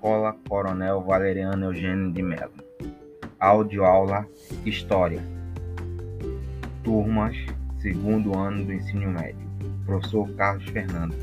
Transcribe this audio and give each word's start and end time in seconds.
Escola 0.00 0.34
Coronel 0.48 1.02
Valeriano 1.02 1.66
Eugênio 1.66 2.10
de 2.10 2.22
Mello. 2.22 2.54
Audioaula 3.38 4.26
História. 4.64 5.22
Turmas, 6.82 7.36
segundo 7.82 8.34
ano 8.34 8.64
do 8.64 8.72
ensino 8.72 9.10
médio. 9.10 9.46
Professor 9.84 10.26
Carlos 10.36 10.64
Fernando. 10.70 11.14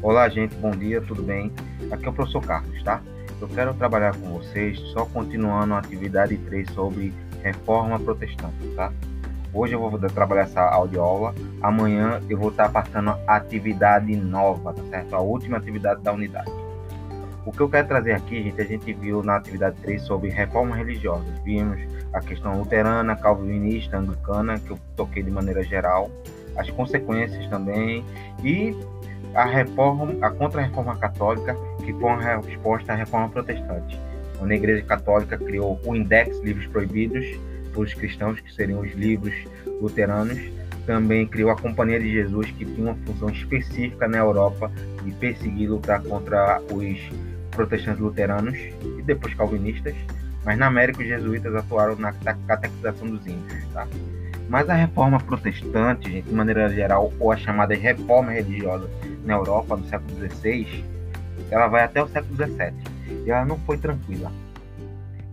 Olá, 0.00 0.28
gente, 0.28 0.54
bom 0.54 0.70
dia, 0.70 1.00
tudo 1.00 1.24
bem? 1.24 1.50
Aqui 1.90 2.06
é 2.06 2.08
o 2.08 2.12
professor 2.12 2.40
Carlos, 2.40 2.80
tá? 2.84 3.02
Eu 3.40 3.48
quero 3.48 3.74
trabalhar 3.74 4.14
com 4.14 4.38
vocês 4.38 4.78
só 4.92 5.04
continuando 5.06 5.74
a 5.74 5.78
atividade 5.78 6.36
3 6.36 6.70
sobre 6.70 7.12
reforma 7.42 7.98
protestante, 7.98 8.68
tá? 8.76 8.92
Hoje 9.52 9.72
eu 9.72 9.80
vou 9.80 9.98
trabalhar 10.08 10.42
essa 10.42 10.60
audioaula. 10.60 11.34
Amanhã 11.60 12.20
eu 12.30 12.38
vou 12.38 12.50
estar 12.50 12.68
passando 12.68 13.10
a 13.26 13.34
atividade 13.34 14.14
nova, 14.14 14.72
tá 14.72 14.82
certo? 14.84 15.16
A 15.16 15.20
última 15.20 15.56
atividade 15.56 16.00
da 16.00 16.12
unidade. 16.12 16.63
O 17.46 17.52
que 17.52 17.60
eu 17.60 17.68
quero 17.68 17.86
trazer 17.86 18.12
aqui, 18.12 18.42
gente, 18.42 18.60
a 18.60 18.64
gente 18.64 18.92
viu 18.94 19.22
na 19.22 19.36
atividade 19.36 19.76
3 19.82 20.00
sobre 20.02 20.30
reformas 20.30 20.78
religiosas. 20.78 21.38
Vimos 21.44 21.78
a 22.12 22.20
questão 22.20 22.58
luterana, 22.58 23.14
calvinista, 23.16 23.98
anglicana, 23.98 24.58
que 24.58 24.70
eu 24.70 24.78
toquei 24.96 25.22
de 25.22 25.30
maneira 25.30 25.62
geral, 25.62 26.10
as 26.56 26.70
consequências 26.70 27.46
também 27.48 28.02
e 28.42 28.74
a 29.34 29.44
reforma, 29.44 30.14
a 30.24 30.30
contra-reforma 30.30 30.96
católica, 30.96 31.54
que 31.84 31.92
foi 31.92 32.04
uma 32.04 32.40
resposta 32.40 32.92
à 32.92 32.96
reforma 32.96 33.28
protestante. 33.28 33.98
A 34.40 34.54
Igreja 34.54 34.84
Católica 34.84 35.36
criou 35.36 35.80
o 35.84 35.94
Index 35.94 36.38
Livros 36.40 36.66
Proibidos, 36.66 37.26
para 37.72 37.82
os 37.82 37.92
cristãos, 37.92 38.40
que 38.40 38.52
seriam 38.54 38.80
os 38.80 38.92
livros 38.92 39.34
luteranos. 39.80 40.38
Também 40.86 41.26
criou 41.26 41.50
a 41.50 41.56
Companhia 41.56 41.98
de 41.98 42.10
Jesus, 42.10 42.50
que 42.52 42.64
tinha 42.64 42.92
uma 42.92 42.94
função 43.06 43.28
específica 43.30 44.06
na 44.06 44.18
Europa 44.18 44.70
de 45.02 45.10
perseguir 45.12 45.64
e 45.64 45.68
lutar 45.68 46.02
contra 46.02 46.60
os 46.70 47.33
protestantes 47.54 48.00
luteranos 48.00 48.58
e 48.98 49.02
depois 49.02 49.34
calvinistas. 49.34 49.94
Mas 50.44 50.58
na 50.58 50.66
América 50.66 51.00
os 51.00 51.06
jesuítas 51.06 51.54
atuaram 51.54 51.96
na 51.96 52.12
catequização 52.12 53.08
dos 53.08 53.26
índios. 53.26 53.64
Tá? 53.72 53.86
Mas 54.48 54.68
a 54.68 54.74
reforma 54.74 55.18
protestante, 55.18 56.10
gente, 56.10 56.28
de 56.28 56.34
maneira 56.34 56.68
geral, 56.68 57.12
ou 57.18 57.32
a 57.32 57.36
chamada 57.36 57.74
reforma 57.74 58.32
religiosa 58.32 58.90
na 59.24 59.34
Europa 59.34 59.76
do 59.76 59.86
século 59.88 60.28
XVI, 60.28 60.84
ela 61.50 61.66
vai 61.66 61.84
até 61.84 62.02
o 62.02 62.08
século 62.08 62.34
XVII. 62.36 62.74
E 63.26 63.30
ela 63.30 63.44
não 63.44 63.58
foi 63.60 63.78
tranquila. 63.78 64.30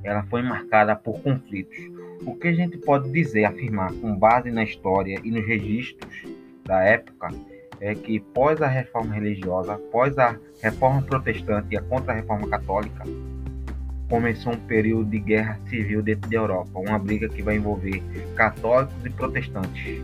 Ela 0.04 0.24
foi 0.24 0.42
marcada 0.42 0.96
por 0.96 1.20
conflitos. 1.22 1.78
O 2.26 2.36
que 2.36 2.48
a 2.48 2.54
gente 2.54 2.78
pode 2.78 3.12
dizer, 3.12 3.46
afirmar, 3.46 3.92
com 3.94 4.16
base 4.16 4.50
na 4.50 4.64
história 4.64 5.20
e 5.24 5.32
nos 5.32 5.46
registros 5.46 6.24
da 6.66 6.82
época, 6.84 7.30
é 7.82 7.96
que 7.96 8.20
pós 8.20 8.62
a 8.62 8.68
reforma 8.68 9.16
religiosa, 9.16 9.74
após 9.74 10.18
a 10.20 10.38
reforma 10.62 11.02
protestante 11.02 11.68
e 11.72 11.78
a 11.78 11.82
contra-reforma 11.82 12.48
católica, 12.48 13.04
começou 14.08 14.54
um 14.54 14.60
período 14.60 15.10
de 15.10 15.20
guerra 15.20 15.60
civil 15.68 16.04
dentro 16.04 16.30
da 16.30 16.38
Europa, 16.38 16.70
uma 16.76 17.00
briga 17.00 17.28
que 17.28 17.42
vai 17.42 17.56
envolver 17.56 18.04
católicos 18.36 18.94
e 19.04 19.10
protestantes. 19.10 20.04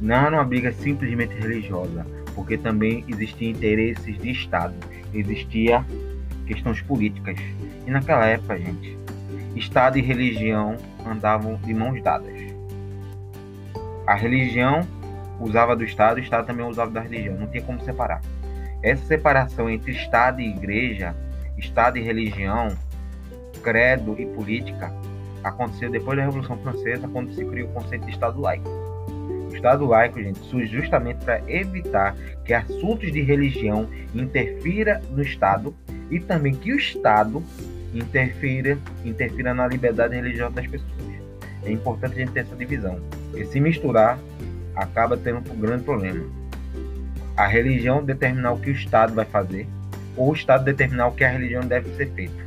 Não 0.00 0.26
era 0.26 0.36
uma 0.36 0.44
briga 0.44 0.72
simplesmente 0.72 1.34
religiosa, 1.34 2.06
porque 2.34 2.56
também 2.56 3.04
existiam 3.06 3.50
interesses 3.50 4.18
de 4.18 4.30
Estado, 4.30 4.74
existia 5.12 5.84
questões 6.46 6.80
políticas. 6.80 7.36
E 7.86 7.90
naquela 7.90 8.26
época, 8.26 8.56
gente, 8.58 8.98
Estado 9.54 9.98
e 9.98 10.02
religião 10.02 10.76
andavam 11.06 11.56
de 11.56 11.74
mãos 11.74 12.02
dadas. 12.02 12.34
A 14.06 14.14
religião 14.14 14.86
usava 15.40 15.74
do 15.74 15.84
Estado, 15.84 16.16
o 16.16 16.20
Estado 16.20 16.46
também 16.46 16.66
usava 16.66 16.90
da 16.90 17.00
religião, 17.00 17.36
não 17.36 17.46
tinha 17.46 17.62
como 17.62 17.80
separar. 17.82 18.20
Essa 18.82 19.04
separação 19.06 19.68
entre 19.68 19.92
Estado 19.92 20.40
e 20.40 20.48
Igreja, 20.48 21.14
Estado 21.56 21.98
e 21.98 22.02
religião, 22.02 22.76
credo 23.62 24.14
e 24.18 24.26
política, 24.26 24.92
aconteceu 25.42 25.90
depois 25.90 26.16
da 26.16 26.24
Revolução 26.24 26.58
Francesa, 26.58 27.08
quando 27.08 27.32
se 27.32 27.44
criou 27.44 27.68
o 27.68 27.72
conceito 27.72 28.04
de 28.04 28.12
Estado 28.12 28.40
laico. 28.40 28.68
O 29.50 29.54
Estado 29.54 29.86
laico, 29.86 30.22
gente, 30.22 30.38
surge 30.40 30.66
justamente 30.66 31.24
para 31.24 31.40
evitar 31.50 32.14
que 32.44 32.52
assuntos 32.52 33.12
de 33.12 33.22
religião 33.22 33.88
interfira 34.14 35.00
no 35.10 35.22
Estado 35.22 35.74
e 36.10 36.18
também 36.20 36.54
que 36.54 36.72
o 36.72 36.76
Estado 36.76 37.42
interfira, 37.94 38.78
interfira 39.04 39.54
na 39.54 39.66
liberdade 39.66 40.14
religiosa 40.14 40.54
das 40.54 40.66
pessoas. 40.66 40.92
É 41.64 41.70
importante 41.70 42.14
a 42.14 42.18
gente 42.18 42.32
ter 42.32 42.40
essa 42.40 42.56
divisão. 42.56 43.00
Porque 43.30 43.46
se 43.46 43.60
misturar, 43.60 44.18
acaba 44.74 45.16
tendo 45.16 45.38
um 45.52 45.60
grande 45.60 45.84
problema. 45.84 46.24
A 47.36 47.46
religião 47.46 48.04
determinar 48.04 48.52
o 48.52 48.60
que 48.60 48.70
o 48.70 48.72
Estado 48.72 49.14
vai 49.14 49.24
fazer, 49.24 49.66
ou 50.16 50.30
o 50.30 50.34
Estado 50.34 50.64
determinar 50.64 51.08
o 51.08 51.12
que 51.12 51.24
a 51.24 51.28
religião 51.28 51.62
deve 51.62 51.94
ser 51.96 52.10
feito. 52.12 52.44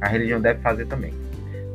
A 0.00 0.08
religião 0.08 0.40
deve 0.40 0.60
fazer 0.60 0.86
também. 0.86 1.12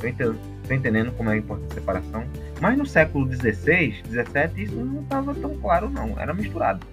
Estou 0.03 0.75
entendendo 0.75 1.11
como 1.11 1.29
é 1.29 1.37
importante 1.37 1.71
a 1.71 1.75
separação. 1.75 2.23
Mas 2.59 2.77
no 2.77 2.85
século 2.85 3.31
XVI, 3.31 4.01
XVII, 4.05 4.63
isso 4.63 4.75
não 4.75 5.01
estava 5.01 5.33
tão 5.33 5.57
claro, 5.57 5.89
não. 5.89 6.17
Era 6.19 6.33
misturado. 6.33 6.85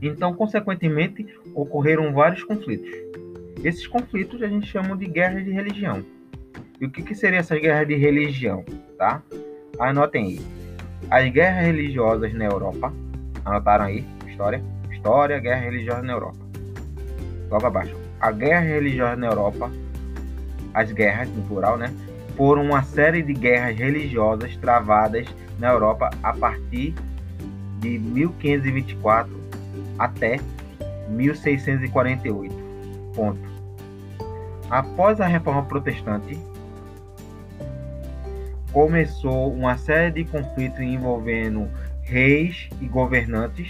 Então, 0.00 0.32
consequentemente, 0.34 1.26
ocorreram 1.54 2.12
vários 2.12 2.42
conflitos. 2.42 2.90
Esses 3.62 3.86
conflitos 3.86 4.42
a 4.42 4.48
gente 4.48 4.66
chama 4.66 4.96
de 4.96 5.06
guerras 5.06 5.44
de 5.44 5.50
religião. 5.50 6.02
E 6.80 6.86
o 6.86 6.90
que, 6.90 7.02
que 7.02 7.14
seriam 7.14 7.40
essas 7.40 7.60
guerras 7.60 7.86
de 7.86 7.94
religião? 7.94 8.64
Tá? 8.96 9.22
Anotem 9.78 10.24
aí. 10.24 10.59
As 11.08 11.30
guerras 11.30 11.66
religiosas 11.66 12.34
na 12.34 12.44
Europa. 12.44 12.92
Anotaram 13.44 13.86
aí? 13.86 14.04
História? 14.26 14.62
História, 14.90 15.38
guerra 15.38 15.60
religiosa 15.62 16.02
na 16.02 16.12
Europa. 16.12 16.38
Logo 17.50 17.66
abaixo. 17.66 17.96
A 18.20 18.30
guerra 18.30 18.60
religiosa 18.60 19.16
na 19.16 19.28
Europa, 19.28 19.70
as 20.74 20.92
guerras, 20.92 21.28
no 21.30 21.42
plural, 21.42 21.76
né? 21.78 21.92
Foram 22.36 22.62
uma 22.62 22.82
série 22.82 23.22
de 23.22 23.32
guerras 23.32 23.76
religiosas 23.76 24.56
travadas 24.56 25.26
na 25.58 25.70
Europa 25.70 26.10
a 26.22 26.32
partir 26.32 26.94
de 27.80 27.98
1524 27.98 29.40
até 29.98 30.38
1648. 31.08 32.54
Ponto. 33.14 33.40
Após 34.70 35.20
a 35.20 35.26
reforma 35.26 35.64
protestante, 35.64 36.38
começou 38.72 39.52
uma 39.52 39.76
série 39.76 40.22
de 40.22 40.30
conflitos 40.30 40.80
envolvendo 40.80 41.68
reis 42.02 42.68
e 42.80 42.86
governantes 42.86 43.68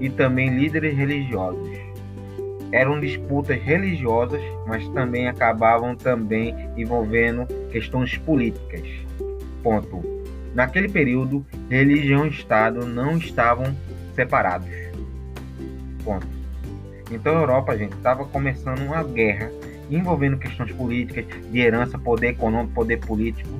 e 0.00 0.08
também 0.08 0.50
líderes 0.50 0.96
religiosos. 0.96 1.70
Eram 2.72 3.00
disputas 3.00 3.60
religiosas, 3.60 4.40
mas 4.66 4.86
também 4.90 5.28
acabavam 5.28 5.96
também 5.96 6.54
envolvendo 6.76 7.46
questões 7.70 8.16
políticas. 8.16 8.82
Ponto. 9.62 10.02
Naquele 10.54 10.88
período, 10.88 11.44
religião 11.68 12.26
e 12.26 12.30
Estado 12.30 12.86
não 12.86 13.16
estavam 13.18 13.74
separados. 14.14 14.70
Ponto. 16.04 16.26
Então 17.10 17.36
a 17.36 17.40
Europa, 17.40 17.76
gente, 17.76 17.94
estava 17.94 18.24
começando 18.24 18.80
uma 18.80 19.02
guerra 19.02 19.50
envolvendo 19.90 20.38
questões 20.38 20.70
políticas, 20.72 21.24
de 21.50 21.58
herança, 21.58 21.98
poder 21.98 22.28
econômico, 22.28 22.74
poder 22.74 22.98
político, 22.98 23.50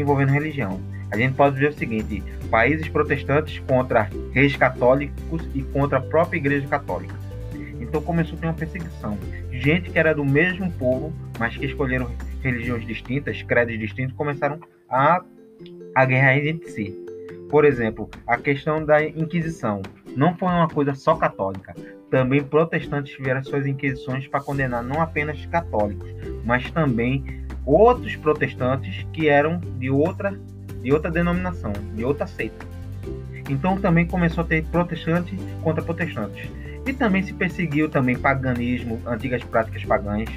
envolvendo 0.00 0.32
religião. 0.32 0.80
A 1.10 1.16
gente 1.16 1.34
pode 1.34 1.58
ver 1.58 1.70
o 1.70 1.72
seguinte: 1.72 2.22
países 2.50 2.88
protestantes 2.88 3.58
contra 3.60 4.10
reis 4.32 4.56
católicos 4.56 5.48
e 5.54 5.62
contra 5.62 5.98
a 5.98 6.00
própria 6.02 6.38
Igreja 6.38 6.66
Católica. 6.66 7.14
Então 7.80 8.02
começou 8.02 8.36
a 8.36 8.40
ter 8.40 8.46
uma 8.46 8.54
perseguição. 8.54 9.18
Gente 9.52 9.90
que 9.90 9.98
era 9.98 10.14
do 10.14 10.24
mesmo 10.24 10.70
povo, 10.72 11.12
mas 11.38 11.56
que 11.56 11.64
escolheram 11.64 12.10
religiões 12.42 12.86
distintas, 12.86 13.42
credos 13.42 13.78
distintos, 13.78 14.16
começaram 14.16 14.58
a, 14.88 15.22
a 15.94 16.04
guerrear 16.04 16.38
entre 16.38 16.68
si. 16.70 17.06
Por 17.48 17.64
exemplo, 17.64 18.10
a 18.26 18.36
questão 18.36 18.84
da 18.84 19.02
Inquisição 19.02 19.82
não 20.16 20.36
foi 20.36 20.48
uma 20.48 20.68
coisa 20.68 20.94
só 20.94 21.14
católica. 21.14 21.74
Também 22.10 22.42
protestantes 22.42 23.14
tiveram 23.14 23.42
suas 23.42 23.66
inquisições 23.66 24.26
para 24.26 24.40
condenar 24.40 24.82
não 24.82 25.00
apenas 25.00 25.44
católicos, 25.46 26.08
mas 26.44 26.70
também 26.70 27.45
outros 27.66 28.14
protestantes 28.14 29.04
que 29.12 29.28
eram 29.28 29.58
de 29.78 29.90
outra, 29.90 30.38
de 30.80 30.92
outra 30.92 31.10
denominação, 31.10 31.72
de 31.94 32.04
outra 32.04 32.26
seita. 32.26 32.64
Então 33.50 33.76
também 33.78 34.06
começou 34.06 34.44
a 34.44 34.46
ter 34.46 34.64
protestantes 34.66 35.38
contra 35.62 35.82
protestantes. 35.82 36.48
E 36.86 36.92
também 36.92 37.22
se 37.22 37.32
perseguiu 37.32 37.88
também 37.88 38.16
paganismo, 38.16 39.00
antigas 39.04 39.42
práticas 39.42 39.84
pagãs. 39.84 40.28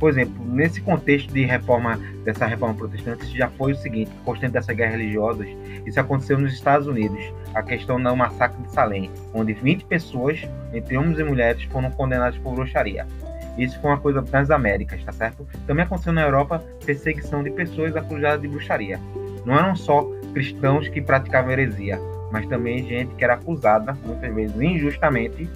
Por 0.00 0.10
exemplo, 0.10 0.44
nesse 0.44 0.80
contexto 0.80 1.32
de 1.32 1.44
reforma 1.44 1.98
dessa 2.24 2.44
reforma 2.46 2.74
protestante, 2.74 3.26
já 3.36 3.48
foi 3.48 3.72
o 3.72 3.76
seguinte, 3.76 4.10
constante 4.24 4.52
dessas 4.52 4.74
guerras 4.74 4.96
religiosas, 4.98 5.48
isso 5.86 6.00
aconteceu 6.00 6.36
nos 6.36 6.52
Estados 6.52 6.88
Unidos, 6.88 7.20
a 7.54 7.62
questão 7.62 8.02
do 8.02 8.16
massacre 8.16 8.60
de 8.64 8.72
Salem, 8.72 9.10
onde 9.32 9.52
20 9.52 9.84
pessoas, 9.84 10.42
entre 10.72 10.96
homens 10.96 11.18
e 11.20 11.24
mulheres, 11.24 11.62
foram 11.64 11.90
condenadas 11.92 12.36
por 12.38 12.54
bruxaria. 12.54 13.06
Isso 13.56 13.80
foi 13.80 13.90
uma 13.90 13.98
coisa 13.98 14.24
nas 14.32 14.50
Américas, 14.50 15.02
tá 15.04 15.12
certo? 15.12 15.46
Também 15.66 15.84
aconteceu 15.84 16.12
na 16.12 16.22
Europa 16.22 16.62
perseguição 16.84 17.42
de 17.42 17.50
pessoas 17.50 17.96
acusadas 17.96 18.40
de 18.40 18.48
bruxaria. 18.48 18.98
Não 19.44 19.56
eram 19.56 19.76
só 19.76 20.04
cristãos 20.32 20.88
que 20.88 21.00
praticavam 21.00 21.52
heresia, 21.52 21.98
mas 22.32 22.46
também 22.46 22.84
gente 22.84 23.14
que 23.14 23.22
era 23.22 23.34
acusada, 23.34 23.96
muitas 24.04 24.34
vezes 24.34 24.60
injustamente, 24.60 25.48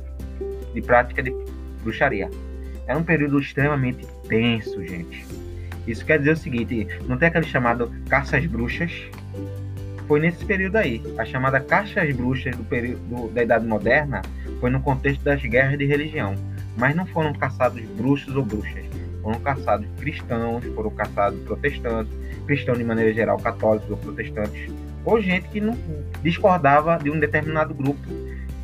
de 0.73 0.83
prática 0.83 1.23
de 1.23 1.35
bruxaria. 1.83 2.31
Era 2.87 2.99
um 2.99 3.03
período 3.03 3.39
extremamente 3.41 4.07
tenso, 4.29 4.81
gente. 4.87 5.27
Isso 5.87 6.05
quer 6.05 6.19
dizer 6.19 6.33
o 6.33 6.37
seguinte: 6.37 6.87
não 7.07 7.19
tem 7.19 7.29
aquele 7.29 7.47
chamado 7.47 7.91
caça 8.09 8.37
às 8.37 8.47
bruxas? 8.47 8.93
Foi 10.07 10.21
nesse 10.21 10.45
período 10.45 10.77
aí. 10.77 11.03
A 11.19 11.25
chamada 11.25 11.61
caça 11.61 12.01
às 12.01 12.15
bruxas 12.15 12.55
do 12.57 12.65
período 12.65 13.29
da 13.33 13.43
Idade 13.43 13.67
Moderna 13.67 14.23
foi 14.61 14.71
no 14.71 14.81
contexto 14.81 15.23
das 15.23 15.43
guerras 15.43 15.77
de 15.79 15.85
religião. 15.85 16.35
Mas 16.79 16.95
não 16.95 17.05
foram 17.07 17.33
caçados 17.33 17.83
bruxos 17.97 18.35
ou 18.35 18.45
bruxas. 18.45 18.85
Foram 19.23 19.41
caçados 19.41 19.87
cristãos, 19.99 20.65
foram 20.75 20.91
caçados 20.91 21.39
protestantes, 21.41 22.13
cristãos 22.47 22.79
de 22.79 22.85
maneira 22.85 23.13
geral, 23.13 23.37
católicos 23.37 23.91
ou 23.91 23.97
protestantes, 23.97 24.73
ou 25.05 25.21
gente 25.21 25.49
que 25.49 25.61
não 25.61 25.77
discordava 26.23 26.97
de 26.99 27.11
um 27.11 27.19
determinado 27.19 27.75
grupo 27.75 28.01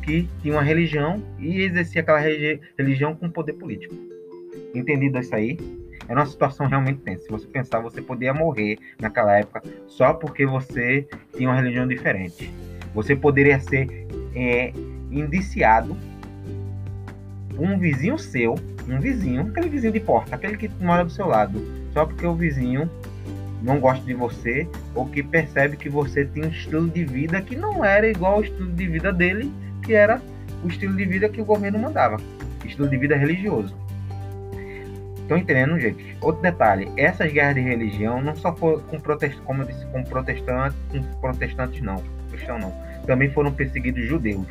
que 0.01 0.29
tinha 0.41 0.53
uma 0.53 0.63
religião 0.63 1.21
e 1.39 1.61
exercia 1.61 2.01
aquela 2.01 2.19
religião 2.77 3.15
com 3.15 3.29
poder 3.29 3.53
político. 3.53 3.93
Entendido 4.73 5.19
isso 5.19 5.35
aí? 5.35 5.57
Era 6.07 6.19
uma 6.19 6.25
situação 6.25 6.67
realmente 6.67 6.99
tensa. 6.99 7.23
Se 7.23 7.31
você 7.31 7.47
pensar, 7.47 7.79
você 7.79 8.01
poderia 8.01 8.33
morrer 8.33 8.77
naquela 8.99 9.37
época 9.37 9.63
só 9.87 10.13
porque 10.13 10.45
você 10.45 11.07
tinha 11.35 11.49
uma 11.49 11.55
religião 11.55 11.87
diferente. 11.87 12.51
Você 12.93 13.15
poderia 13.15 13.59
ser 13.59 14.07
é, 14.35 14.71
indiciado 15.09 15.97
um 17.57 17.77
vizinho 17.77 18.17
seu, 18.17 18.55
um 18.87 18.99
vizinho, 18.99 19.47
aquele 19.47 19.69
vizinho 19.69 19.93
de 19.93 19.99
porta, 19.99 20.35
aquele 20.35 20.57
que 20.57 20.69
mora 20.79 21.03
do 21.03 21.11
seu 21.11 21.27
lado, 21.27 21.61
só 21.93 22.05
porque 22.05 22.25
o 22.25 22.35
vizinho 22.35 22.89
não 23.61 23.79
gosta 23.79 24.05
de 24.05 24.13
você 24.13 24.67
ou 24.93 25.07
que 25.07 25.23
percebe 25.23 25.75
que 25.75 25.89
você 25.89 26.25
tem 26.25 26.45
um 26.45 26.49
estilo 26.49 26.87
de 26.87 27.03
vida 27.03 27.41
que 27.41 27.55
não 27.55 27.83
era 27.83 28.07
igual 28.07 28.35
ao 28.35 28.43
estilo 28.43 28.71
de 28.71 28.87
vida 28.87 29.11
dele, 29.11 29.51
que 29.83 29.93
era 29.93 30.21
o 30.63 30.67
estilo 30.67 30.95
de 30.95 31.05
vida 31.05 31.29
que 31.29 31.41
o 31.41 31.45
governo 31.45 31.79
mandava, 31.79 32.17
estilo 32.63 32.87
de 32.87 32.97
vida 32.97 33.15
religioso. 33.15 33.75
Estão 35.25 35.37
entendendo, 35.37 35.79
gente? 35.79 36.15
Outro 36.21 36.41
detalhe, 36.43 36.87
essas 36.95 37.31
guerras 37.31 37.55
de 37.55 37.61
religião 37.61 38.21
não 38.21 38.35
só 38.35 38.55
foram 38.55 38.79
com 38.81 38.99
protest, 38.99 39.39
como 39.39 39.63
eu 39.63 39.67
disse, 39.67 39.83
com 39.87 40.03
protestantes, 40.03 40.77
com 40.91 41.01
protestantes 41.19 41.81
não, 41.81 42.03
cristão 42.29 42.59
não. 42.59 42.71
Também 43.07 43.31
foram 43.31 43.51
perseguidos 43.51 44.05
judeus. 44.05 44.45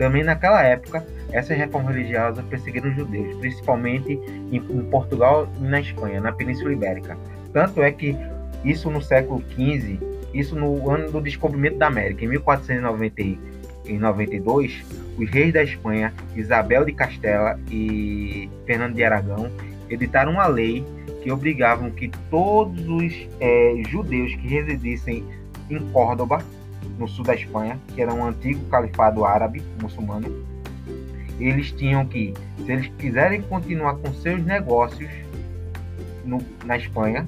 Também 0.00 0.24
naquela 0.24 0.62
época, 0.62 1.06
essas 1.30 1.56
reformas 1.58 1.94
religiosas 1.94 2.42
perseguiram 2.46 2.90
judeus, 2.94 3.36
principalmente 3.36 4.18
em, 4.50 4.56
em 4.56 4.82
Portugal 4.84 5.46
e 5.60 5.64
na 5.64 5.78
Espanha, 5.78 6.22
na 6.22 6.32
Península 6.32 6.72
Ibérica. 6.72 7.18
Tanto 7.52 7.82
é 7.82 7.92
que 7.92 8.16
isso 8.64 8.90
no 8.90 9.02
século 9.02 9.44
XV, 9.50 9.98
isso 10.32 10.56
no 10.56 10.90
ano 10.90 11.12
do 11.12 11.20
descobrimento 11.20 11.76
da 11.76 11.88
América, 11.88 12.24
em 12.24 12.28
1492, 12.28 14.82
os 15.18 15.28
reis 15.28 15.52
da 15.52 15.62
Espanha, 15.62 16.14
Isabel 16.34 16.86
de 16.86 16.92
Castela 16.92 17.60
e 17.70 18.48
Fernando 18.64 18.94
de 18.94 19.04
Aragão, 19.04 19.50
editaram 19.90 20.32
uma 20.32 20.46
lei 20.46 20.82
que 21.22 21.30
obrigavam 21.30 21.90
que 21.90 22.10
todos 22.30 22.88
os 22.88 23.28
é, 23.38 23.74
judeus 23.86 24.34
que 24.34 24.48
residissem 24.48 25.26
em 25.68 25.78
Córdoba, 25.90 26.42
no 27.00 27.08
sul 27.08 27.24
da 27.24 27.34
Espanha, 27.34 27.80
que 27.88 28.02
era 28.02 28.12
um 28.12 28.24
antigo 28.24 28.62
califado 28.66 29.24
árabe 29.24 29.62
muçulmano, 29.80 30.28
eles 31.40 31.72
tinham 31.72 32.04
que, 32.04 32.34
se 32.58 32.70
eles 32.70 32.88
quiserem 32.98 33.40
continuar 33.40 33.96
com 33.96 34.12
seus 34.12 34.44
negócios 34.44 35.10
no, 36.24 36.38
na 36.66 36.76
Espanha, 36.76 37.26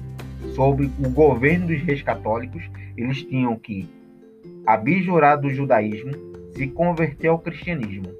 sob 0.53 0.89
o 0.99 1.09
governo 1.09 1.67
dos 1.67 1.81
reis 1.81 2.03
católicos, 2.03 2.63
eles 2.95 3.23
tinham 3.23 3.57
que 3.57 3.89
abjurar 4.65 5.41
do 5.41 5.49
judaísmo, 5.49 6.11
se 6.53 6.67
converter 6.67 7.29
ao 7.29 7.39
cristianismo. 7.39 8.13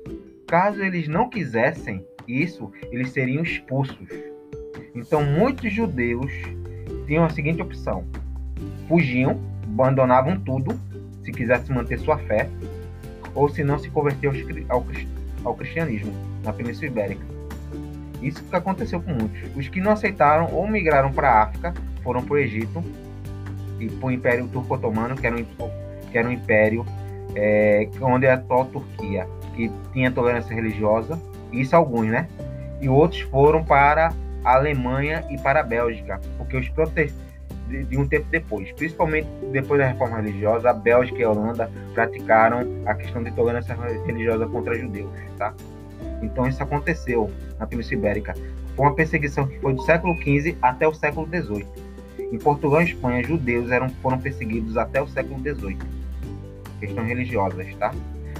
Caso 0.47 0.81
eles 0.81 1.07
não 1.07 1.29
quisessem 1.29 2.03
isso, 2.27 2.71
eles 2.91 3.11
seriam 3.11 3.43
expulsos. 3.43 4.09
Então, 4.95 5.23
muitos 5.23 5.71
judeus 5.71 6.31
tinham 7.05 7.25
a 7.25 7.29
seguinte 7.29 7.61
opção: 7.61 8.03
fugiam, 8.87 9.39
abandonavam 9.63 10.39
tudo, 10.39 10.79
se 11.23 11.31
quisessem 11.31 11.75
manter 11.75 11.99
sua 11.99 12.17
fé, 12.17 12.49
ou 13.33 13.49
se 13.49 13.63
não 13.63 13.79
se 13.79 13.89
converter 13.89 14.29
ao, 14.69 14.85
ao 15.43 15.55
cristianismo 15.55 16.13
na 16.43 16.53
Península 16.53 16.87
Ibérica. 16.87 17.25
Isso 18.21 18.43
que 18.43 18.55
aconteceu 18.55 19.01
com 19.01 19.11
muitos. 19.11 19.41
Os 19.55 19.67
que 19.67 19.81
não 19.81 19.91
aceitaram 19.91 20.53
ou 20.53 20.67
migraram 20.67 21.11
para 21.11 21.29
a 21.29 21.43
África 21.43 21.73
foram 22.01 22.23
para 22.23 22.35
o 22.35 22.37
Egito 22.37 22.83
e 23.79 23.89
para 23.89 24.07
o 24.07 24.11
Império 24.11 24.47
Turco-Otomano, 24.47 25.15
que 25.15 25.27
era 25.27 25.35
um, 25.35 25.45
que 26.11 26.17
era 26.17 26.27
um 26.27 26.31
império 26.31 26.85
é, 27.35 27.89
onde 28.01 28.25
é 28.25 28.31
a 28.31 28.35
atual 28.35 28.65
Turquia, 28.65 29.27
que 29.55 29.69
tinha 29.91 30.11
tolerância 30.11 30.53
religiosa, 30.53 31.19
isso 31.51 31.75
alguns, 31.75 32.07
né? 32.07 32.27
E 32.79 32.87
outros 32.87 33.21
foram 33.21 33.63
para 33.63 34.13
a 34.43 34.55
Alemanha 34.55 35.25
e 35.29 35.37
para 35.37 35.61
a 35.61 35.63
Bélgica, 35.63 36.19
porque 36.37 36.57
os 36.57 36.67
protestantes 36.69 37.32
de, 37.67 37.83
de, 37.83 37.97
um 37.97 38.07
tempo 38.07 38.25
depois, 38.29 38.71
principalmente 38.73 39.27
depois 39.51 39.79
da 39.79 39.87
reforma 39.87 40.17
religiosa, 40.17 40.69
a 40.69 40.73
Bélgica 40.73 41.19
e 41.19 41.23
a 41.23 41.29
Holanda 41.29 41.71
praticaram 41.93 42.61
a 42.85 42.93
questão 42.93 43.23
de 43.23 43.31
tolerância 43.31 43.77
religiosa 44.05 44.45
contra 44.47 44.77
judeus, 44.77 45.09
tá? 45.37 45.53
Então 46.21 46.47
isso 46.47 46.61
aconteceu 46.61 47.29
na 47.59 47.67
Península 47.67 47.95
Ibérica. 47.95 48.33
Foi 48.75 48.85
uma 48.85 48.95
perseguição 48.95 49.47
que 49.47 49.59
foi 49.59 49.73
do 49.73 49.81
século 49.83 50.15
XV 50.15 50.57
até 50.61 50.87
o 50.87 50.93
século 50.93 51.27
XVIII. 51.27 51.67
Em 52.31 52.37
Portugal 52.39 52.81
e 52.81 52.85
Espanha, 52.85 53.23
judeus 53.23 53.69
eram, 53.69 53.89
foram 54.01 54.17
perseguidos 54.17 54.77
até 54.77 55.01
o 55.01 55.07
século 55.07 55.39
XVIII. 55.39 55.77
Questões 56.79 57.07
religiosas, 57.07 57.67
tá? 57.75 57.93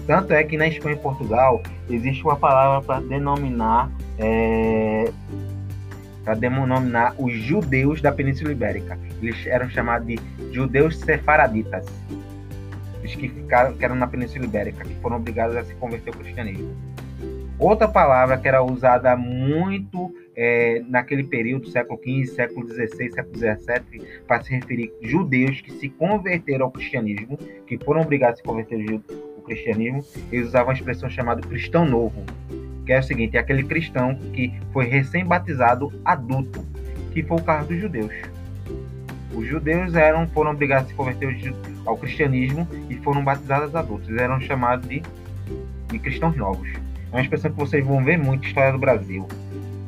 Tanto 0.08 0.34
é 0.34 0.44
que 0.44 0.58
na 0.58 0.68
Espanha 0.68 0.96
e 0.96 1.00
Portugal 1.00 1.62
existe 1.90 2.24
uma 2.24 2.36
palavra 2.36 2.86
para 2.86 3.00
denominar 3.02 3.90
é, 4.18 5.12
para 6.24 6.34
denominar 6.36 7.16
os 7.18 7.34
judeus 7.34 8.02
da 8.02 8.12
Península 8.12 8.52
Ibérica. 8.52 8.98
Eles 9.22 9.46
eram 9.46 9.70
chamados 9.70 10.08
de 10.08 10.20
judeus 10.52 10.98
sefaraditas, 11.00 11.86
os 13.04 13.16
que 13.16 13.28
ficaram 13.28 13.74
que 13.74 13.84
eram 13.84 13.96
na 13.96 14.08
Península 14.08 14.46
Ibérica, 14.46 14.84
que 14.84 14.96
foram 14.96 15.18
obrigados 15.18 15.56
a 15.56 15.64
se 15.64 15.74
converter 15.76 16.14
ao 16.14 16.20
cristianismo. 16.20 16.76
Outra 17.60 17.88
palavra 17.88 18.38
que 18.38 18.48
era 18.48 18.64
usada 18.64 19.16
muito 19.16 20.14
é, 20.36 20.82
naquele 20.88 21.24
período, 21.24 21.70
século 21.70 22.00
XV, 22.04 22.26
século 22.34 22.68
XVI, 22.68 23.12
século 23.12 23.38
XVII, 23.38 24.02
para 24.28 24.42
se 24.42 24.52
referir 24.52 24.92
a 25.02 25.08
judeus 25.08 25.62
que 25.62 25.72
se 25.72 25.90
converteram 25.90 26.66
ao 26.66 26.72
cristianismo, 26.72 27.38
que 27.68 27.78
foram 27.78 28.02
obrigados 28.02 28.36
a 28.36 28.38
se 28.38 28.44
converter 28.44 29.02
ao 29.38 29.44
cristianismo, 29.44 30.04
eles 30.32 30.48
usavam 30.48 30.72
a 30.72 30.74
expressão 30.74 31.10
chamada 31.10 31.42
cristão 31.42 31.86
novo, 31.86 32.24
que 32.86 32.92
é 32.92 33.00
o 33.00 33.04
seguinte, 33.04 33.38
é 33.38 33.40
aquele 33.40 33.64
cristão 33.64 34.16
que 34.34 34.54
foi 34.72 34.86
recém-batizado 34.86 35.92
adulto, 36.04 36.66
que 37.12 37.24
foi 37.24 37.38
o 37.38 37.44
caso 37.44 37.70
dos 37.70 37.80
judeus. 37.80 38.14
Os 39.34 39.48
judeus 39.48 39.96
eram, 39.96 40.28
foram 40.28 40.52
obrigados 40.52 40.86
a 40.86 40.90
se 40.90 40.94
converter 40.94 41.54
ao 41.86 41.98
cristianismo 41.98 42.68
e 42.90 42.96
foram 42.98 43.24
batizados 43.24 43.76
adultos. 43.76 44.10
Eram 44.16 44.40
chamados 44.40 44.88
de, 44.88 45.02
de 45.90 46.00
cristãos 46.00 46.36
novos. 46.36 46.70
É 47.12 47.16
uma 47.16 47.22
expressão 47.22 47.52
que 47.52 47.58
vocês 47.58 47.86
vão 47.86 48.04
ver 48.04 48.18
muito 48.18 48.44
na 48.44 48.48
história 48.48 48.72
do 48.72 48.78
Brasil. 48.78 49.28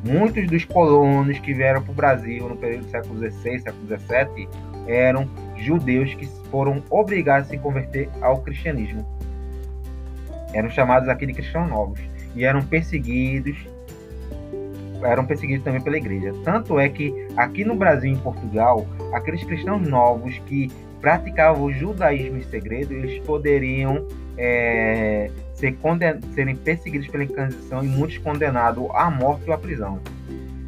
Muitos 0.04 0.48
dos 0.48 0.66
colonos 0.66 1.38
que 1.40 1.54
vieram 1.54 1.82
para 1.82 1.92
o 1.92 1.96
Brasil 1.96 2.48
no 2.48 2.56
período 2.56 2.86
do 2.86 2.92
século 2.92 3.18
XVI, 3.20 3.60
século 3.60 3.88
XVII, 3.88 4.48
eram 4.88 5.28
judeus 5.58 6.14
que 6.14 6.28
foram 6.50 6.84
obrigados 6.90 7.48
a 7.48 7.52
se 7.52 7.58
converter 7.58 8.10
ao 8.22 8.42
cristianismo. 8.42 9.06
Eram 10.54 10.70
chamados 10.70 11.10
aqui 11.10 11.26
de 11.26 11.34
cristãos 11.34 11.70
novos 11.70 12.00
e 12.36 12.44
eram 12.44 12.62
perseguidos 12.62 13.58
eram 15.04 15.26
perseguidos 15.26 15.64
também 15.64 15.82
pela 15.82 15.98
igreja. 15.98 16.34
Tanto 16.44 16.80
é 16.80 16.90
que 16.90 17.28
aqui 17.38 17.64
no 17.64 17.76
Brasil 17.76 18.12
e 18.12 18.14
em 18.14 18.18
Portugal, 18.18 18.88
aqueles 19.14 19.44
cristãos 19.44 19.88
novos 19.88 20.40
que 20.48 20.72
praticavam 21.00 21.64
o 21.64 21.72
judaísmo 21.72 22.38
em 22.38 22.44
segredo, 22.44 22.94
eles 22.94 23.24
poderiam 23.24 24.08
é, 24.38 25.30
ser 25.54 25.78
serem 26.34 26.56
perseguidos 26.56 27.08
pela 27.08 27.24
Inquisição 27.24 27.84
e 27.84 27.88
muitos 27.88 28.18
condenados 28.18 28.88
à 28.94 29.10
morte 29.10 29.44
ou 29.48 29.54
à 29.54 29.58
prisão. 29.58 30.00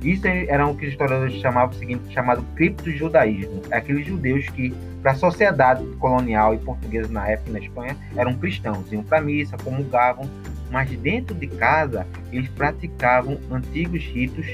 Isso 0.04 0.28
era 0.28 0.66
o 0.68 0.76
que 0.76 0.86
os 0.86 0.92
historiadores 0.92 1.34
chamavam 1.42 1.76
o 1.76 1.80
seguinte, 1.80 2.14
chamado 2.14 2.44
cripto-judaísmo. 2.56 3.64
É 3.72 3.78
aqueles 3.78 4.06
judeus 4.06 4.48
que, 4.50 4.74
para 5.02 5.14
a 5.14 5.16
sociedade 5.16 5.84
colonial 6.00 6.54
e 6.54 6.60
portuguesa 6.60 7.12
na 7.12 7.28
época 7.28 7.52
na 7.52 7.60
Espanha, 7.60 7.98
eram 8.16 8.36
cristãos, 8.36 8.92
iam 8.92 9.04
para 9.04 9.18
a 9.18 9.22
missa, 9.22 9.58
comungavam, 9.58 10.30
mas 10.72 10.90
dentro 10.98 11.36
de 11.36 11.48
casa 11.48 12.06
eles 12.32 12.50
praticavam 12.50 13.40
antigos 13.52 14.04
ritos 14.04 14.46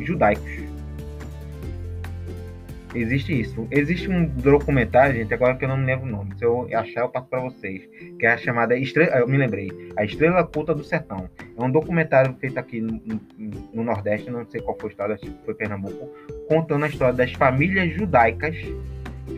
judaicos. 0.00 0.72
Existe 2.94 3.40
isso. 3.40 3.66
Existe 3.70 4.10
um 4.10 4.26
documentário, 4.26 5.16
gente, 5.16 5.32
agora 5.32 5.56
que 5.56 5.64
eu 5.64 5.68
não 5.68 5.78
me 5.78 5.86
lembro 5.86 6.06
o 6.06 6.10
nome. 6.10 6.34
Se 6.36 6.44
eu 6.44 6.68
achar, 6.76 7.00
eu 7.00 7.08
passo 7.08 7.26
para 7.26 7.40
vocês. 7.40 7.88
Que 8.18 8.26
é 8.26 8.32
a 8.32 8.36
chamada 8.36 8.76
Estrela. 8.76 9.16
Eu 9.16 9.26
me 9.26 9.38
lembrei. 9.38 9.70
A 9.96 10.04
Estrela 10.04 10.44
Culta 10.44 10.74
do 10.74 10.84
Sertão. 10.84 11.28
É 11.56 11.62
um 11.62 11.70
documentário 11.70 12.34
feito 12.38 12.58
aqui 12.58 12.80
no, 12.80 13.00
no 13.72 13.82
Nordeste, 13.82 14.30
não 14.30 14.44
sei 14.50 14.60
qual 14.60 14.76
foi 14.78 14.90
o 14.90 14.92
estado, 14.92 15.14
acho 15.14 15.22
que 15.22 15.44
foi 15.44 15.54
Pernambuco, 15.54 16.10
contando 16.48 16.84
a 16.84 16.88
história 16.88 17.14
das 17.14 17.32
famílias 17.32 17.94
judaicas 17.94 18.56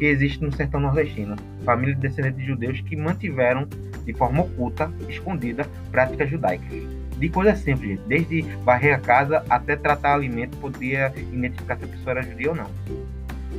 que 0.05 0.09
existem 0.09 0.47
no 0.47 0.55
sertão 0.55 0.81
nordestino. 0.81 1.35
Famílias 1.65 1.97
descendentes 1.97 2.41
de 2.41 2.45
judeus 2.45 2.79
que 2.83 2.95
mantiveram 2.95 3.67
de 4.05 4.13
forma 4.13 4.43
oculta, 4.43 4.93
escondida, 5.09 5.67
práticas 5.91 6.29
judaicas. 6.29 6.83
de 7.17 7.29
coisas 7.31 7.61
simples, 7.61 7.99
desde 8.07 8.43
varrer 8.65 8.97
a 8.97 8.99
casa 8.99 9.43
até 9.49 9.77
tratar 9.77 10.13
alimento, 10.13 10.59
podia 10.59 11.11
identificar 11.33 11.79
se 11.79 11.85
a 11.85 11.89
pessoa 11.89 12.19
era 12.19 12.23
judia 12.23 12.51
ou 12.51 12.57
não. 12.57 12.69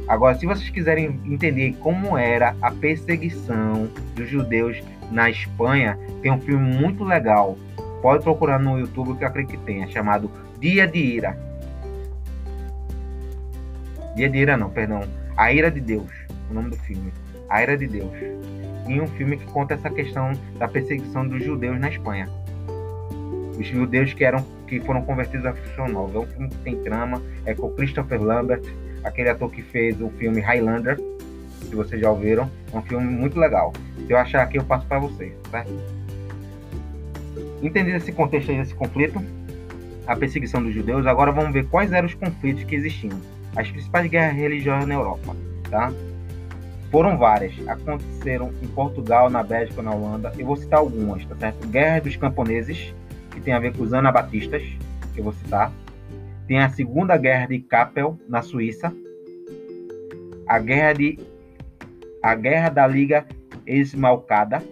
Agora, 0.07 0.35
se 0.35 0.45
vocês 0.45 0.69
quiserem 0.69 1.19
entender 1.25 1.73
como 1.79 2.15
era 2.15 2.55
a 2.61 2.69
perseguição 2.69 3.89
dos 4.13 4.29
judeus 4.29 4.83
na 5.09 5.31
Espanha, 5.31 5.97
tem 6.21 6.31
um 6.31 6.39
filme 6.39 6.77
muito 6.77 7.03
legal. 7.03 7.57
Pode 8.03 8.23
procurar 8.23 8.59
no 8.59 8.77
YouTube 8.77 9.17
que 9.17 9.23
eu 9.23 9.27
acredito 9.29 9.57
que 9.57 9.65
tenha, 9.65 9.87
chamado 9.87 10.29
Dia 10.59 10.85
de 10.85 10.99
Ira. 10.99 11.35
Dia 14.15 14.29
de 14.29 14.37
Ira 14.37 14.57
não, 14.57 14.69
perdão. 14.69 15.01
A 15.37 15.51
Ira 15.51 15.71
de 15.71 15.81
Deus, 15.81 16.25
o 16.49 16.53
nome 16.53 16.69
do 16.69 16.77
filme. 16.77 17.11
A 17.49 17.61
Ira 17.61 17.77
de 17.77 17.87
Deus. 17.87 18.11
E 18.87 18.99
um 18.99 19.07
filme 19.07 19.37
que 19.37 19.45
conta 19.45 19.73
essa 19.73 19.89
questão 19.89 20.31
da 20.57 20.67
perseguição 20.67 21.27
dos 21.27 21.43
judeus 21.43 21.79
na 21.79 21.89
Espanha. 21.89 22.29
Os 23.57 23.65
judeus 23.67 24.13
que 24.13 24.23
eram 24.23 24.45
que 24.67 24.79
foram 24.81 25.01
convertidos 25.03 25.45
à 25.45 25.53
Cristo 25.53 25.87
Nova. 25.87 26.17
É 26.17 26.21
um 26.21 26.27
filme 26.27 26.49
que 26.49 26.57
tem 26.57 26.75
trama, 26.83 27.21
é 27.45 27.53
com 27.53 27.69
Christopher 27.71 28.21
Lambert, 28.21 28.63
aquele 29.03 29.29
ator 29.29 29.51
que 29.51 29.61
fez 29.61 29.99
o 30.01 30.09
filme 30.11 30.41
Highlander, 30.41 30.99
se 31.61 31.75
vocês 31.75 32.01
já 32.01 32.09
ouviram. 32.09 32.49
É 32.73 32.77
um 32.77 32.81
filme 32.81 33.05
muito 33.05 33.39
legal. 33.39 33.73
Se 34.05 34.11
eu 34.11 34.17
achar 34.17 34.41
aqui, 34.41 34.57
eu 34.57 34.63
passo 34.63 34.85
para 34.87 34.99
vocês, 34.99 35.33
certo? 35.49 35.71
Entendido 37.61 37.97
esse 37.97 38.11
contexto 38.11 38.51
aí 38.51 38.57
desse 38.57 38.75
conflito, 38.75 39.21
a 40.05 40.15
perseguição 40.15 40.61
dos 40.61 40.73
judeus, 40.73 41.07
agora 41.07 41.31
vamos 41.31 41.51
ver 41.51 41.65
quais 41.67 41.91
eram 41.91 42.07
os 42.07 42.13
conflitos 42.13 42.63
que 42.63 42.75
existiam. 42.75 43.19
As 43.55 43.69
principais 43.69 44.09
guerras 44.09 44.35
religiosas 44.35 44.87
na 44.87 44.95
Europa, 44.95 45.35
tá? 45.69 45.91
Foram 46.95 47.17
várias, 47.17 47.53
aconteceram 47.67 48.53
em 48.61 48.67
Portugal, 48.67 49.29
na 49.29 49.43
Bélgica, 49.43 49.81
na 49.81 49.93
Holanda. 49.93 50.31
Eu 50.39 50.45
vou 50.45 50.55
citar 50.55 50.79
algumas, 50.79 51.25
tá 51.25 51.35
certo? 51.35 51.67
Guerra 51.67 51.99
dos 51.99 52.15
Camponeses, 52.15 52.95
que 53.31 53.41
tem 53.41 53.53
a 53.53 53.59
ver 53.59 53.75
com 53.75 53.83
os 53.83 53.93
anabatistas, 53.93 54.63
que 55.13 55.19
eu 55.19 55.25
vou 55.25 55.33
citar. 55.33 55.73
Tem 56.47 56.57
a 56.59 56.69
Segunda 56.69 57.17
Guerra 57.17 57.47
de 57.47 57.59
Kappel, 57.59 58.17
na 58.29 58.41
Suíça. 58.41 58.95
A 60.47 60.57
Guerra 60.57 60.93
de 60.93 61.19
a 62.23 62.33
Guerra 62.33 62.69
da 62.69 62.87
Liga 62.87 63.25
Esmalcada, 63.67 64.63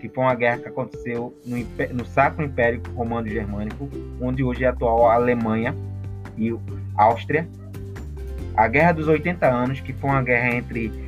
que 0.00 0.08
foi 0.08 0.22
uma 0.22 0.36
guerra 0.36 0.58
que 0.58 0.68
aconteceu 0.68 1.36
no, 1.44 1.56
no 1.96 2.06
Sacro 2.06 2.44
Império 2.44 2.80
Romano 2.94 3.26
Germânico, 3.26 3.88
onde 4.20 4.44
hoje 4.44 4.62
é 4.62 4.68
a 4.68 4.70
atual 4.70 5.10
Alemanha 5.10 5.74
e 6.36 6.56
Áustria. 6.96 7.48
A 8.56 8.68
Guerra 8.68 8.92
dos 8.92 9.08
80 9.08 9.48
Anos, 9.48 9.80
que 9.80 9.92
foi 9.92 10.10
uma 10.10 10.22
guerra 10.22 10.54
entre 10.54 11.07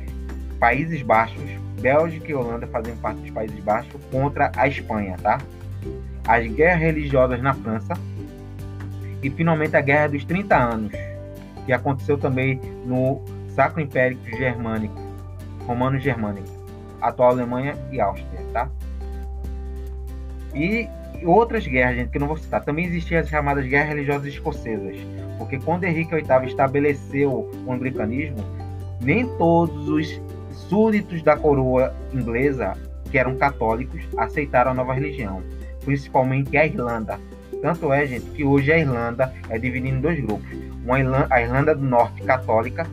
Países 0.61 1.01
Baixos, 1.01 1.43
Bélgica 1.81 2.29
e 2.29 2.35
Holanda 2.35 2.67
fazendo 2.67 3.01
parte 3.01 3.19
dos 3.21 3.31
Países 3.31 3.59
Baixos, 3.61 3.99
contra 4.11 4.51
a 4.55 4.67
Espanha, 4.67 5.17
tá? 5.19 5.41
As 6.27 6.45
guerras 6.45 6.79
religiosas 6.79 7.41
na 7.41 7.51
França. 7.51 7.95
E 9.23 9.29
finalmente 9.31 9.75
a 9.75 9.81
Guerra 9.81 10.09
dos 10.09 10.23
30 10.23 10.55
Anos, 10.55 10.91
que 11.65 11.73
aconteceu 11.73 12.15
também 12.15 12.61
no 12.85 13.23
Sacro 13.55 13.81
Império 13.81 14.19
Germânico, 14.37 14.93
romano-germânico, 15.65 16.47
atual 17.01 17.31
Alemanha 17.31 17.75
e 17.91 17.99
Áustria, 17.99 18.41
tá? 18.53 18.69
E 20.53 20.87
outras 21.23 21.65
guerras, 21.65 21.95
gente, 21.95 22.09
que 22.09 22.17
eu 22.17 22.21
não 22.21 22.27
vou 22.27 22.37
citar. 22.37 22.63
Também 22.63 22.85
existiam 22.85 23.19
as 23.19 23.27
chamadas 23.27 23.65
guerras 23.65 23.89
religiosas 23.89 24.27
escocesas, 24.27 24.95
porque 25.39 25.57
quando 25.57 25.85
Henrique 25.85 26.13
VIII 26.13 26.45
estabeleceu 26.45 27.49
o 27.65 27.71
anglicanismo, 27.71 28.43
nem 29.01 29.27
todos 29.37 29.89
os 29.89 30.21
súditos 30.51 31.21
da 31.21 31.35
coroa 31.35 31.93
inglesa, 32.13 32.73
que 33.09 33.17
eram 33.17 33.35
católicos, 33.35 34.01
aceitaram 34.17 34.71
a 34.71 34.73
nova 34.73 34.93
religião, 34.93 35.41
principalmente 35.83 36.55
a 36.57 36.65
Irlanda. 36.65 37.19
Tanto 37.61 37.93
é, 37.93 38.05
gente, 38.05 38.25
que 38.31 38.43
hoje 38.43 38.71
a 38.71 38.79
Irlanda 38.79 39.33
é 39.49 39.57
dividida 39.57 39.95
em 39.95 40.01
dois 40.01 40.19
grupos: 40.19 40.49
uma 40.83 40.99
Irlanda, 40.99 41.27
a 41.29 41.41
Irlanda 41.41 41.75
do 41.75 41.83
Norte 41.83 42.21
católica, 42.23 42.87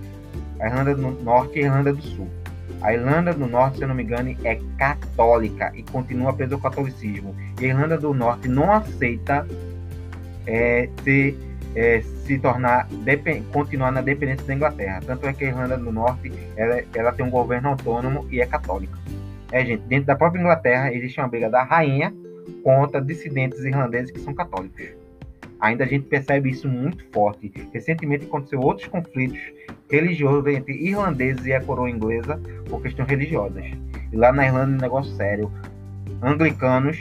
a 0.61 0.67
Irlanda 0.67 0.95
do 0.95 1.11
Norte 1.23 1.59
e 1.59 1.63
a 1.63 1.67
Irlanda 1.67 1.93
do 1.93 2.03
Sul. 2.03 2.29
A 2.81 2.93
Irlanda 2.93 3.33
do 3.33 3.47
Norte, 3.47 3.79
se 3.79 3.83
eu 3.83 3.89
não 3.89 3.95
me 3.95 4.05
engano, 4.05 4.37
é 4.45 4.61
católica 4.77 5.73
e 5.75 5.83
continua 5.83 6.33
preso 6.33 6.55
ao 6.55 6.61
catolicismo. 6.61 7.35
E 7.61 7.65
a 7.65 7.69
Irlanda 7.69 7.99
do 7.99 8.15
Norte 8.15 8.47
não 8.47 8.73
aceita 8.73 9.47
é, 10.47 10.89
se, 11.03 11.37
é, 11.75 12.01
se 12.01 12.39
tornar 12.39 12.89
continuar 13.53 13.91
na 13.91 14.01
dependência 14.01 14.47
da 14.47 14.55
Inglaterra. 14.55 15.01
Tanto 15.05 15.27
é 15.27 15.33
que 15.33 15.45
a 15.45 15.49
Irlanda 15.49 15.77
do 15.77 15.93
Norte 15.93 16.33
ela, 16.57 16.83
ela 16.95 17.13
tem 17.13 17.25
um 17.25 17.31
governo 17.31 17.69
autônomo 17.69 18.27
e 18.31 18.41
é 18.41 18.47
católica. 18.47 18.99
É, 19.51 19.65
gente, 19.65 19.83
dentro 19.83 20.07
da 20.07 20.17
própria 20.17 20.41
Inglaterra 20.41 20.93
existe 20.93 21.21
uma 21.21 21.29
briga 21.29 21.49
da 21.49 21.63
rainha 21.63 22.13
contra 22.63 23.01
dissidentes 23.01 23.61
irlandeses 23.65 24.11
que 24.11 24.21
são 24.21 24.35
católicos. 24.35 24.83
Ainda 25.61 25.85
a 25.85 25.87
gente 25.87 26.07
percebe 26.07 26.51
isso 26.51 26.69
muito 26.69 27.05
forte. 27.13 27.53
Recentemente 27.73 28.27
aconteceu 28.27 28.61
outros 28.61 28.87
conflitos 28.87 29.41
religiosos 29.91 30.47
entre 30.47 30.75
irlandeses 30.75 31.45
e 31.47 31.53
a 31.53 31.61
coroa 31.61 31.91
inglesa 31.91 32.41
por 32.69 32.81
questões 32.81 33.09
religiosas. 33.09 33.65
E 34.13 34.17
lá 34.17 34.33
na 34.33 34.47
Irlanda 34.47 34.73
é 34.73 34.77
um 34.77 34.81
negócio 34.81 35.15
sério. 35.17 35.51
Anglicanos 36.23 36.97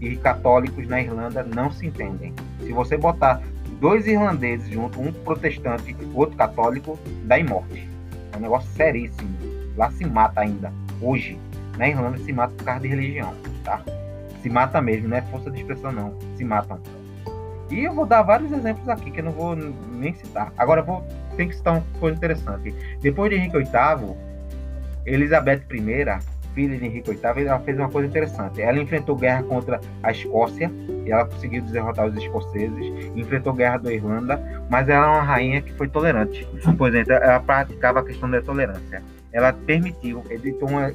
e 0.00 0.16
católicos 0.16 0.86
na 0.86 1.00
Irlanda 1.00 1.42
não 1.42 1.70
se 1.72 1.86
entendem. 1.86 2.32
Se 2.60 2.72
você 2.72 2.96
botar 2.96 3.42
dois 3.80 4.06
irlandeses 4.06 4.68
junto, 4.68 5.00
um 5.00 5.12
protestante 5.12 5.96
e 5.98 6.04
outro 6.14 6.36
católico, 6.36 6.98
dá 7.24 7.38
em 7.38 7.44
morte. 7.44 7.88
É 8.32 8.36
um 8.36 8.40
negócio 8.40 8.68
seríssimo. 8.72 9.36
Lá 9.76 9.90
se 9.90 10.04
mata 10.04 10.40
ainda. 10.40 10.72
Hoje, 11.00 11.38
na 11.76 11.88
Irlanda 11.88 12.18
se 12.18 12.32
mata 12.32 12.54
por 12.54 12.64
causa 12.64 12.80
de 12.80 12.88
religião, 12.88 13.34
tá? 13.62 13.82
Se 14.42 14.48
mata 14.48 14.80
mesmo, 14.80 15.08
não 15.08 15.16
é 15.16 15.22
força 15.22 15.50
de 15.50 15.60
expressão 15.60 15.92
não. 15.92 16.14
Se 16.36 16.44
matam. 16.44 16.80
E 17.70 17.84
eu 17.84 17.92
vou 17.92 18.06
dar 18.06 18.22
vários 18.22 18.52
exemplos 18.52 18.88
aqui 18.88 19.10
que 19.10 19.20
eu 19.20 19.24
não 19.24 19.32
vou 19.32 19.56
nem 19.56 20.14
citar. 20.14 20.52
Agora 20.56 20.82
vou 20.82 21.04
tem 21.36 21.48
que 21.48 21.56
citar 21.56 21.74
uma 21.74 21.84
coisa 22.00 22.16
interessante. 22.16 22.74
Depois 23.00 23.30
de 23.30 23.36
Henrique 23.36 23.58
VIII, 23.58 24.16
Elizabeth 25.04 25.62
I, 25.70 26.18
filha 26.56 26.78
de 26.78 26.86
Henrique 26.86 27.10
VIII, 27.10 27.46
ela 27.46 27.60
fez 27.60 27.78
uma 27.78 27.90
coisa 27.90 28.08
interessante. 28.08 28.62
Ela 28.62 28.80
enfrentou 28.80 29.14
guerra 29.14 29.42
contra 29.42 29.78
a 30.02 30.10
Escócia 30.10 30.72
e 31.04 31.12
ela 31.12 31.26
conseguiu 31.26 31.62
derrotar 31.64 32.06
os 32.06 32.16
escoceses. 32.16 33.12
Enfrentou 33.14 33.52
guerra 33.52 33.76
da 33.76 33.92
Irlanda, 33.92 34.42
mas 34.70 34.88
ela 34.88 35.06
é 35.06 35.10
uma 35.10 35.22
rainha 35.22 35.60
que 35.60 35.72
foi 35.74 35.86
tolerante. 35.86 36.48
Por 36.78 36.88
exemplo, 36.88 37.12
ela 37.12 37.38
praticava 37.38 38.00
a 38.00 38.04
questão 38.04 38.30
da 38.30 38.40
tolerância. 38.40 39.02
Ela 39.30 39.52
permitiu, 39.52 40.24
editou 40.30 40.70
uma, 40.70 40.90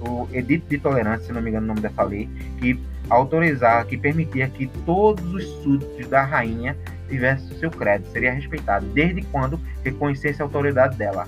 o 0.00 0.28
Edito 0.32 0.64
de 0.68 0.78
Tolerância, 0.78 1.26
se 1.26 1.32
não 1.32 1.42
me 1.42 1.50
engano 1.50 1.64
o 1.64 1.68
nome 1.68 1.80
dessa 1.80 2.04
lei, 2.04 2.28
que 2.58 2.78
autorizar, 3.08 3.84
que 3.86 3.96
permitia 3.96 4.48
que 4.48 4.68
todos 4.86 5.34
os 5.34 5.44
súditos 5.60 6.06
da 6.06 6.22
rainha 6.22 6.76
tivessem 7.08 7.58
seu 7.58 7.68
crédito, 7.68 8.12
seria 8.12 8.32
respeitado, 8.32 8.86
desde 8.86 9.22
quando 9.22 9.58
reconhecesse 9.82 10.40
a 10.40 10.44
autoridade 10.44 10.96
dela. 10.96 11.26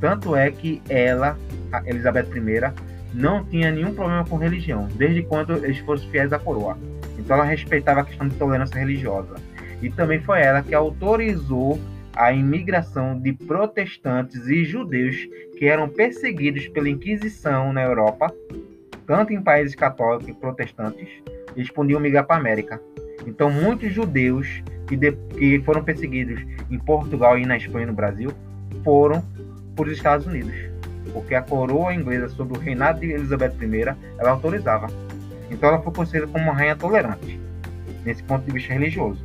Tanto 0.00 0.36
é 0.36 0.52
que 0.52 0.80
ela, 0.88 1.36
Elizabeth 1.84 2.28
I, 2.32 2.93
não 3.14 3.44
tinha 3.44 3.70
nenhum 3.70 3.94
problema 3.94 4.24
com 4.24 4.36
religião, 4.36 4.88
desde 4.96 5.22
quando 5.22 5.54
eles 5.64 5.78
fossem 5.78 6.08
fiéis 6.10 6.32
à 6.32 6.38
coroa. 6.38 6.76
Então 7.18 7.36
ela 7.36 7.44
respeitava 7.44 8.00
a 8.00 8.04
questão 8.04 8.28
de 8.28 8.34
tolerância 8.36 8.78
religiosa. 8.78 9.36
E 9.80 9.88
também 9.88 10.20
foi 10.20 10.40
ela 10.40 10.62
que 10.62 10.74
autorizou 10.74 11.80
a 12.14 12.32
imigração 12.32 13.18
de 13.18 13.32
protestantes 13.32 14.46
e 14.46 14.64
judeus 14.64 15.16
que 15.58 15.66
eram 15.66 15.88
perseguidos 15.88 16.68
pela 16.68 16.88
Inquisição 16.88 17.72
na 17.72 17.82
Europa 17.82 18.32
tanto 19.06 19.32
em 19.32 19.40
países 19.40 19.74
católicos 19.74 20.28
e 20.28 20.32
protestantes, 20.32 21.08
eles 21.56 21.70
podiam 21.70 22.00
migrar 22.00 22.26
para 22.26 22.36
a 22.36 22.38
América. 22.38 22.80
Então, 23.26 23.50
muitos 23.50 23.92
judeus 23.92 24.62
que, 24.86 24.96
de, 24.96 25.12
que 25.12 25.60
foram 25.60 25.82
perseguidos 25.82 26.44
em 26.70 26.78
Portugal 26.78 27.38
e 27.38 27.46
na 27.46 27.56
Espanha 27.56 27.84
e 27.84 27.86
no 27.86 27.92
Brasil 27.92 28.30
foram 28.82 29.22
para 29.74 29.86
os 29.86 29.92
Estados 29.92 30.26
Unidos, 30.26 30.54
porque 31.14 31.34
a 31.34 31.40
coroa 31.40 31.94
inglesa 31.94 32.28
sob 32.28 32.58
o 32.58 32.60
reinado 32.60 33.00
de 33.00 33.12
Elizabeth 33.12 33.54
I 33.62 33.96
ela 34.18 34.30
autorizava. 34.32 34.88
Então, 35.48 35.68
ela 35.68 35.78
foi 35.80 35.92
conhecida 35.92 36.26
como 36.26 36.44
uma 36.44 36.52
rainha 36.52 36.74
tolerante, 36.74 37.40
nesse 38.04 38.22
ponto 38.24 38.44
de 38.44 38.52
vista 38.52 38.72
religioso, 38.72 39.24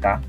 tá? 0.00 0.20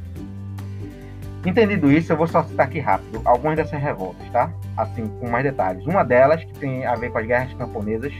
Entendido 1.45 1.89
isso, 1.89 2.11
eu 2.11 2.17
vou 2.17 2.27
só 2.27 2.43
citar 2.43 2.65
aqui 2.65 2.79
rápido 2.79 3.21
algumas 3.23 3.55
dessas 3.55 3.81
revoltas, 3.81 4.27
tá? 4.31 4.51
Assim, 4.75 5.07
com 5.19 5.29
mais 5.29 5.45
detalhes. 5.45 5.85
Uma 5.85 6.03
delas, 6.03 6.43
que 6.43 6.53
tem 6.59 6.85
a 6.85 6.95
ver 6.95 7.09
com 7.09 7.19
as 7.19 7.25
guerras 7.25 7.53
camponesas, 7.53 8.13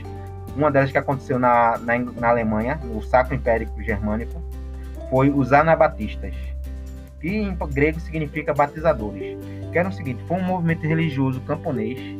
uma 0.56 0.70
delas 0.70 0.90
que 0.90 0.96
aconteceu 0.96 1.38
na, 1.38 1.76
na, 1.78 1.98
na 1.98 2.28
Alemanha, 2.30 2.80
no 2.82 3.02
Sacro 3.02 3.34
Império 3.34 3.68
Germânico, 3.80 4.42
foi 5.10 5.28
os 5.28 5.52
anabatistas, 5.52 6.34
que 7.20 7.28
em 7.28 7.54
grego 7.54 8.00
significa 8.00 8.54
batizadores, 8.54 9.36
que 9.70 9.78
era 9.78 9.88
o 9.88 9.92
seguinte, 9.92 10.22
foi 10.26 10.38
um 10.38 10.44
movimento 10.44 10.86
religioso 10.86 11.40
camponês 11.42 12.17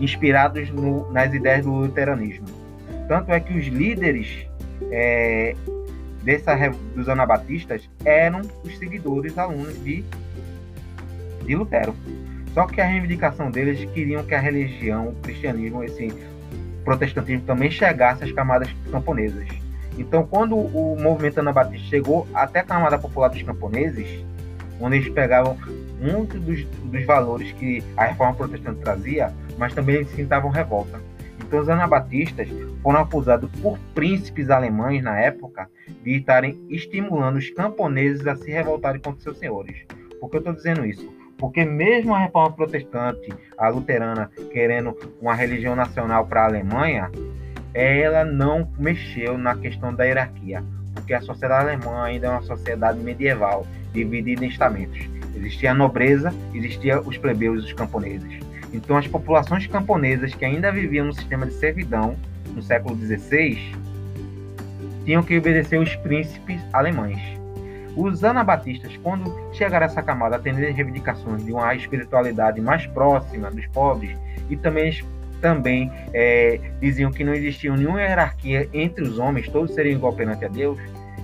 inspirados 0.00 0.70
no, 0.70 1.10
nas 1.12 1.32
ideias 1.32 1.64
do 1.64 1.72
luteranismo. 1.72 2.46
Tanto 3.08 3.32
é 3.32 3.40
que 3.40 3.56
os 3.56 3.66
líderes 3.66 4.46
é, 4.90 5.54
dessa, 6.22 6.54
dos 6.94 7.08
anabatistas 7.08 7.88
eram 8.04 8.42
os 8.62 8.76
seguidores 8.78 9.36
alunos 9.38 9.82
de, 9.82 10.04
de 11.44 11.54
Lutero. 11.54 11.94
Só 12.54 12.66
que 12.66 12.80
a 12.80 12.86
reivindicação 12.86 13.50
deles 13.50 13.84
queriam 13.92 14.24
que 14.24 14.34
a 14.34 14.40
religião, 14.40 15.08
o 15.08 15.14
cristianismo, 15.22 15.82
esse 15.84 16.12
protestantismo 16.84 17.42
também 17.46 17.70
chegasse 17.70 18.24
às 18.24 18.32
camadas 18.32 18.68
camponesas. 18.90 19.48
Então, 19.98 20.24
quando 20.24 20.56
o 20.56 20.96
movimento 21.00 21.40
anabatista 21.40 21.88
chegou 21.88 22.26
até 22.32 22.60
a 22.60 22.64
camada 22.64 22.98
popular 22.98 23.28
dos 23.28 23.42
camponeses, 23.42 24.24
onde 24.80 24.96
eles 24.96 25.08
pegavam 25.08 25.58
muitos 26.00 26.40
dos, 26.40 26.64
dos 26.64 27.04
valores 27.04 27.52
que 27.52 27.82
a 27.96 28.04
reforma 28.04 28.34
protestante 28.34 28.80
trazia, 28.80 29.32
mas 29.58 29.74
também 29.74 29.96
eles 29.96 30.10
sentavam 30.10 30.50
revolta. 30.50 31.00
Então, 31.40 31.60
os 31.60 31.68
anabatistas 31.68 32.48
foram 32.82 33.00
acusados 33.00 33.50
por 33.60 33.78
príncipes 33.94 34.50
alemães 34.50 35.02
na 35.02 35.18
época 35.18 35.68
de 36.02 36.16
estarem 36.16 36.58
estimulando 36.68 37.36
os 37.36 37.50
camponeses 37.50 38.26
a 38.26 38.36
se 38.36 38.50
revoltarem 38.50 39.00
contra 39.00 39.22
seus 39.22 39.38
senhores. 39.38 39.76
Por 40.20 40.30
que 40.30 40.36
eu 40.36 40.40
estou 40.40 40.54
dizendo 40.54 40.84
isso? 40.84 41.10
Porque 41.38 41.64
mesmo 41.64 42.14
a 42.14 42.18
reforma 42.18 42.52
protestante, 42.52 43.32
a 43.56 43.68
luterana, 43.68 44.30
querendo 44.52 44.96
uma 45.22 45.34
religião 45.34 45.76
nacional 45.76 46.26
para 46.26 46.42
a 46.42 46.46
Alemanha, 46.46 47.10
ela 47.72 48.24
não 48.24 48.68
mexeu 48.78 49.38
na 49.38 49.54
questão 49.56 49.94
da 49.94 50.04
hierarquia, 50.04 50.64
porque 50.92 51.14
a 51.14 51.20
sociedade 51.20 51.70
alemã 51.70 52.02
ainda 52.02 52.26
é 52.26 52.30
uma 52.30 52.42
sociedade 52.42 52.98
medieval, 52.98 53.64
dividida 53.92 54.44
em 54.44 54.48
estamentos. 54.48 55.08
Existia 55.36 55.70
a 55.70 55.74
nobreza, 55.74 56.34
existia 56.52 57.00
os 57.00 57.16
plebeus 57.16 57.62
e 57.62 57.66
os 57.66 57.72
camponeses. 57.72 58.47
Então, 58.72 58.96
as 58.96 59.06
populações 59.06 59.66
camponesas 59.66 60.34
que 60.34 60.44
ainda 60.44 60.70
viviam 60.70 61.06
no 61.06 61.12
sistema 61.12 61.46
de 61.46 61.54
servidão 61.54 62.16
no 62.54 62.62
século 62.62 62.96
XVI 62.96 63.74
tinham 65.04 65.22
que 65.22 65.38
obedecer 65.38 65.78
os 65.78 65.94
príncipes 65.96 66.60
alemães. 66.72 67.20
Os 67.96 68.22
anabatistas, 68.22 68.96
quando 69.02 69.34
chegaram 69.54 69.86
a 69.86 69.88
essa 69.88 70.02
camada, 70.02 70.36
atendendo 70.36 70.72
reivindicações 70.72 71.44
de 71.44 71.52
uma 71.52 71.74
espiritualidade 71.74 72.60
mais 72.60 72.86
próxima 72.86 73.50
dos 73.50 73.66
pobres 73.68 74.16
e 74.50 74.56
também 74.56 74.92
também 75.40 75.90
é, 76.12 76.60
diziam 76.80 77.12
que 77.12 77.22
não 77.22 77.32
existia 77.32 77.74
nenhuma 77.74 78.00
hierarquia 78.00 78.68
entre 78.72 79.04
os 79.04 79.18
homens, 79.18 79.48
todos 79.48 79.72
seriam 79.72 79.96
igual 79.96 80.12
perante 80.12 80.44
a 80.44 80.48
Deus, 80.48 80.78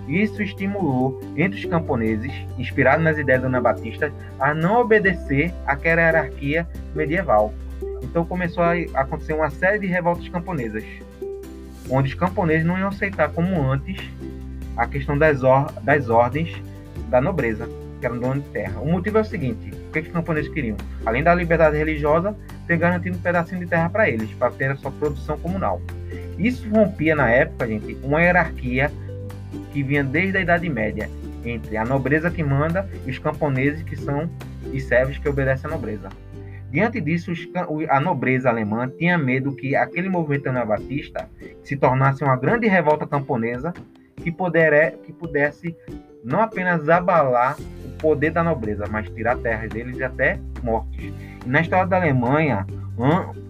isso 0.08 0.42
estimulou 0.42 1.20
entre 1.36 1.58
os 1.58 1.64
camponeses, 1.64 2.32
inspirado 2.58 3.02
nas 3.02 3.18
ideias 3.18 3.40
do 3.40 3.46
anabatistas, 3.46 4.12
a 4.38 4.54
não 4.54 4.80
obedecer 4.80 5.52
àquela 5.66 6.02
hierarquia 6.02 6.66
medieval. 6.94 7.52
Então 8.02 8.24
começou 8.24 8.62
a 8.62 8.72
acontecer 8.94 9.32
uma 9.32 9.50
série 9.50 9.78
de 9.78 9.86
revoltas 9.86 10.28
camponesas, 10.28 10.84
onde 11.90 12.08
os 12.08 12.14
camponeses 12.14 12.66
não 12.66 12.78
iam 12.78 12.88
aceitar 12.88 13.30
como 13.30 13.60
antes 13.62 13.98
a 14.76 14.86
questão 14.86 15.16
das, 15.16 15.42
or 15.42 15.70
das 15.82 16.08
ordens 16.08 16.54
da 17.08 17.20
nobreza, 17.20 17.68
que 18.00 18.06
eram 18.06 18.18
donos 18.18 18.44
de 18.44 18.50
terra. 18.50 18.80
O 18.80 18.90
motivo 18.90 19.18
é 19.18 19.20
o 19.20 19.24
seguinte: 19.24 19.70
o 19.70 19.92
que, 19.92 20.02
que 20.02 20.08
os 20.08 20.12
camponeses 20.12 20.52
queriam? 20.52 20.76
Além 21.06 21.22
da 21.22 21.34
liberdade 21.34 21.76
religiosa, 21.76 22.36
ter 22.66 22.76
garantido 22.76 23.16
um 23.16 23.20
pedacinho 23.20 23.60
de 23.60 23.66
terra 23.66 23.88
para 23.88 24.08
eles, 24.08 24.30
para 24.34 24.50
ter 24.50 24.70
a 24.70 24.76
sua 24.76 24.90
produção 24.90 25.38
comunal. 25.38 25.80
Isso 26.38 26.68
rompia 26.68 27.14
na 27.14 27.30
época, 27.30 27.66
gente, 27.66 27.96
uma 28.02 28.20
hierarquia 28.20 28.90
que 29.74 29.82
vinha 29.82 30.04
desde 30.04 30.38
a 30.38 30.40
Idade 30.40 30.68
Média, 30.68 31.10
entre 31.44 31.76
a 31.76 31.84
nobreza 31.84 32.30
que 32.30 32.44
manda 32.44 32.88
e 33.04 33.10
os 33.10 33.18
camponeses 33.18 33.82
que 33.82 33.96
são 33.96 34.30
e 34.72 34.80
servos 34.80 35.18
que 35.18 35.28
obedecem 35.28 35.68
à 35.68 35.74
nobreza. 35.74 36.08
Diante 36.70 37.00
disso, 37.00 37.32
a 37.88 38.00
nobreza 38.00 38.48
alemã 38.48 38.88
tinha 38.88 39.18
medo 39.18 39.54
que 39.54 39.74
aquele 39.76 40.08
movimento 40.08 40.48
anabatista 40.48 41.28
se 41.62 41.76
tornasse 41.76 42.22
uma 42.22 42.36
grande 42.36 42.66
revolta 42.68 43.06
camponesa 43.06 43.74
que, 44.16 44.32
que 45.04 45.12
pudesse 45.12 45.76
não 46.24 46.40
apenas 46.40 46.88
abalar 46.88 47.56
o 47.84 47.90
poder 47.98 48.30
da 48.30 48.42
nobreza, 48.42 48.86
mas 48.90 49.08
tirar 49.10 49.36
terras 49.38 49.68
deles 49.70 49.98
e 49.98 50.04
até 50.04 50.38
mortes. 50.62 51.12
E 51.44 51.48
na 51.48 51.60
história 51.60 51.86
da 51.86 51.96
Alemanha, 51.96 52.66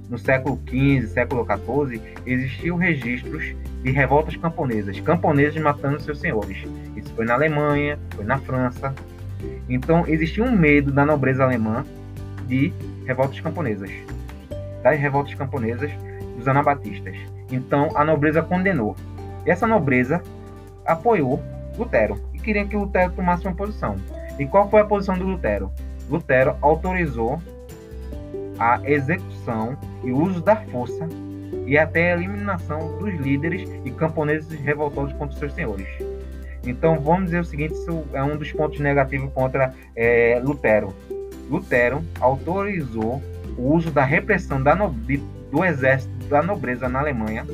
no 0.08 0.18
século 0.18 0.60
XV, 0.68 1.06
século 1.06 1.46
XIV, 1.46 2.00
existiam 2.26 2.76
registros 2.76 3.54
de 3.84 3.90
revoltas 3.90 4.34
camponesas, 4.36 4.98
camponeses 5.00 5.60
matando 5.60 6.00
seus 6.00 6.18
senhores. 6.18 6.56
Isso 6.96 7.12
foi 7.14 7.26
na 7.26 7.34
Alemanha, 7.34 7.98
foi 8.16 8.24
na 8.24 8.38
França. 8.38 8.94
Então 9.68 10.04
existia 10.08 10.42
um 10.42 10.50
medo 10.50 10.90
da 10.90 11.04
nobreza 11.04 11.44
alemã 11.44 11.84
de 12.46 12.72
revoltas 13.04 13.38
camponesas, 13.40 13.90
das 14.82 14.98
revoltas 14.98 15.34
camponesas 15.34 15.90
dos 16.34 16.48
anabatistas. 16.48 17.14
Então 17.52 17.90
a 17.94 18.02
nobreza 18.06 18.40
condenou. 18.42 18.96
E 19.44 19.50
essa 19.50 19.66
nobreza 19.66 20.22
apoiou 20.86 21.42
Lutero 21.76 22.18
e 22.32 22.38
queria 22.38 22.64
que 22.64 22.74
Lutero 22.74 23.12
tomasse 23.12 23.46
uma 23.46 23.54
posição. 23.54 23.96
E 24.38 24.46
qual 24.46 24.70
foi 24.70 24.80
a 24.80 24.84
posição 24.86 25.18
do 25.18 25.26
Lutero? 25.26 25.70
Lutero 26.08 26.56
autorizou 26.62 27.38
a 28.58 28.80
execução 28.84 29.76
e 30.02 30.10
uso 30.10 30.40
da 30.40 30.56
força 30.56 31.06
e 31.66 31.78
até 31.78 32.12
a 32.12 32.16
eliminação 32.16 32.98
dos 32.98 33.14
líderes 33.14 33.68
e 33.84 33.90
camponeses 33.90 34.48
revoltosos 34.60 35.12
contra 35.14 35.38
seus 35.38 35.54
senhores. 35.54 35.86
Então 36.66 36.98
vamos 36.98 37.26
dizer 37.26 37.40
o 37.40 37.44
seguinte, 37.44 37.74
isso 37.74 38.04
é 38.12 38.22
um 38.22 38.36
dos 38.36 38.50
pontos 38.52 38.80
negativos 38.80 39.30
contra 39.32 39.74
é, 39.94 40.40
Lutero. 40.42 40.94
Lutero 41.50 42.02
autorizou 42.20 43.22
o 43.56 43.74
uso 43.74 43.90
da 43.90 44.04
repressão 44.04 44.62
da 44.62 44.74
no, 44.74 44.88
do 44.88 45.64
exército 45.64 46.12
da 46.28 46.42
nobreza 46.42 46.88
na 46.88 47.00
Alemanha, 47.00 47.46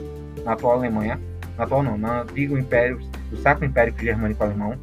na 0.44 0.52
atual 0.52 0.74
Alemanha, 0.74 1.20
na 1.56 1.64
atual 1.64 1.82
não, 1.82 1.98
no 1.98 2.10
antigo 2.10 2.56
império, 2.56 3.00
do 3.30 3.36
Sacro 3.36 3.64
Império 3.64 3.94
Germânico 3.98 4.42
Alemão, 4.42 4.76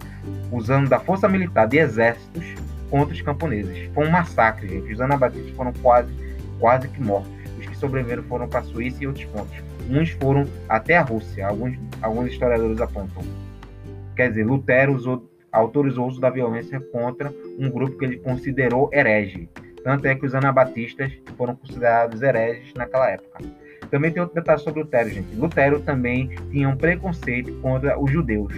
usando 0.52 0.90
da 0.90 1.00
força 1.00 1.28
militar 1.28 1.68
de 1.68 1.78
exércitos 1.78 2.46
contra 2.90 3.14
os 3.14 3.22
camponeses. 3.22 3.90
Foi 3.94 4.06
um 4.06 4.12
massacre, 4.12 4.68
gente. 4.68 4.94
Os 4.94 5.02
anabatistas 5.02 5.52
foram 5.56 5.74
quase, 5.82 6.12
quase 6.60 6.88
que 6.88 7.02
mortos. 7.02 7.37
Que 7.78 7.82
sobreviveram 7.82 8.24
foram 8.24 8.48
para 8.48 8.62
a 8.62 8.64
Suíça 8.64 9.04
e 9.04 9.08
outros 9.08 9.26
pontos. 9.26 9.56
Uns 9.90 10.10
foram 10.12 10.46
até 10.68 10.98
a 10.98 11.04
Rússia, 11.04 11.48
alguns, 11.48 11.78
alguns 12.02 12.32
historiadores 12.32 12.82
apontam. 12.82 13.24
Quer 14.16 14.30
dizer, 14.30 14.46
Lutero 14.46 14.96
usou, 14.96 15.30
autorizou 15.52 16.06
o 16.06 16.08
uso 16.08 16.20
da 16.20 16.30
violência 16.30 16.80
contra 16.80 17.32
um 17.60 17.70
grupo 17.70 17.98
que 17.98 18.06
ele 18.06 18.18
considerou 18.18 18.90
herege. 18.92 19.48
Tanto 19.84 20.06
é 20.08 20.16
que 20.16 20.26
os 20.26 20.34
anabatistas 20.34 21.14
foram 21.38 21.56
considerados 21.56 22.22
hereges 22.22 22.74
naquela 22.74 23.10
época. 23.12 23.44
Também 23.92 24.12
tem 24.12 24.22
outro 24.22 24.36
detalhe 24.36 24.60
sobre 24.60 24.82
Lutero, 24.82 25.10
gente. 25.10 25.36
Lutero 25.36 25.80
também 25.80 26.36
tinha 26.52 26.68
um 26.68 26.76
preconceito 26.76 27.54
contra 27.62 27.98
os 27.98 28.12
judeus 28.12 28.52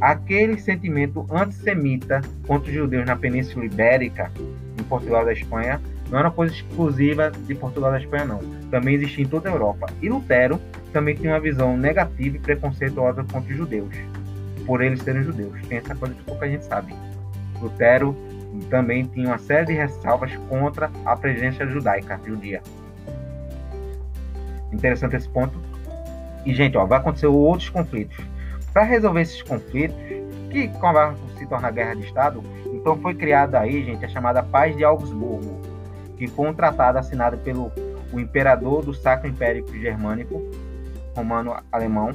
aquele 0.00 0.58
sentimento 0.58 1.26
antissemita 1.30 2.20
contra 2.46 2.68
os 2.68 2.74
judeus 2.74 3.06
na 3.06 3.16
Península 3.16 3.64
Ibérica, 3.64 4.32
em 4.78 4.82
Portugal 4.84 5.24
da 5.24 5.32
Espanha, 5.32 5.80
não 6.12 6.18
era 6.18 6.28
uma 6.28 6.34
coisa 6.34 6.52
exclusiva 6.52 7.30
de 7.30 7.54
Portugal 7.54 7.90
da 7.90 7.98
Espanha, 7.98 8.26
não. 8.26 8.38
Também 8.70 8.96
existia 8.96 9.24
em 9.24 9.26
toda 9.26 9.48
a 9.48 9.52
Europa. 9.52 9.86
E 10.02 10.10
Lutero 10.10 10.60
também 10.92 11.14
tinha 11.14 11.32
uma 11.32 11.40
visão 11.40 11.74
negativa 11.74 12.36
e 12.36 12.38
preconceituosa 12.38 13.24
contra 13.24 13.50
os 13.50 13.56
judeus, 13.56 13.94
por 14.66 14.82
eles 14.82 15.00
serem 15.00 15.22
judeus. 15.22 15.58
Tem 15.66 15.78
essa 15.78 15.94
coisa 15.94 16.14
que 16.14 16.22
pouca 16.24 16.46
gente 16.46 16.66
sabe. 16.66 16.94
Lutero 17.58 18.14
também 18.68 19.06
tinha 19.06 19.28
uma 19.28 19.38
série 19.38 19.68
de 19.68 19.72
ressalvas 19.72 20.36
contra 20.50 20.90
a 21.06 21.16
presença 21.16 21.66
judaica, 21.66 22.20
judia. 22.26 22.60
Interessante 24.70 25.16
esse 25.16 25.28
ponto. 25.30 25.58
E, 26.44 26.52
gente, 26.52 26.76
ó, 26.76 26.84
vai 26.84 26.98
acontecer 26.98 27.26
outros 27.26 27.70
conflitos. 27.70 28.18
Para 28.70 28.82
resolver 28.82 29.22
esses 29.22 29.40
conflitos, 29.40 29.96
que 30.50 30.70
se 31.38 31.46
tornar 31.46 31.70
guerra 31.70 31.94
de 31.94 32.04
Estado, 32.04 32.42
então 32.66 32.98
foi 32.98 33.14
criada 33.14 33.58
aí, 33.58 33.82
gente, 33.82 34.04
a 34.04 34.08
chamada 34.08 34.42
Paz 34.42 34.76
de 34.76 34.84
Augsburgo, 34.84 35.71
que 36.22 36.28
foi 36.28 36.48
um 36.48 36.54
tratado 36.54 36.98
assinado 36.98 37.36
pelo 37.38 37.72
o 38.12 38.20
imperador 38.20 38.84
do 38.84 38.94
Sacro 38.94 39.28
Império 39.28 39.66
Germânico, 39.72 40.40
romano-alemão, 41.16 42.12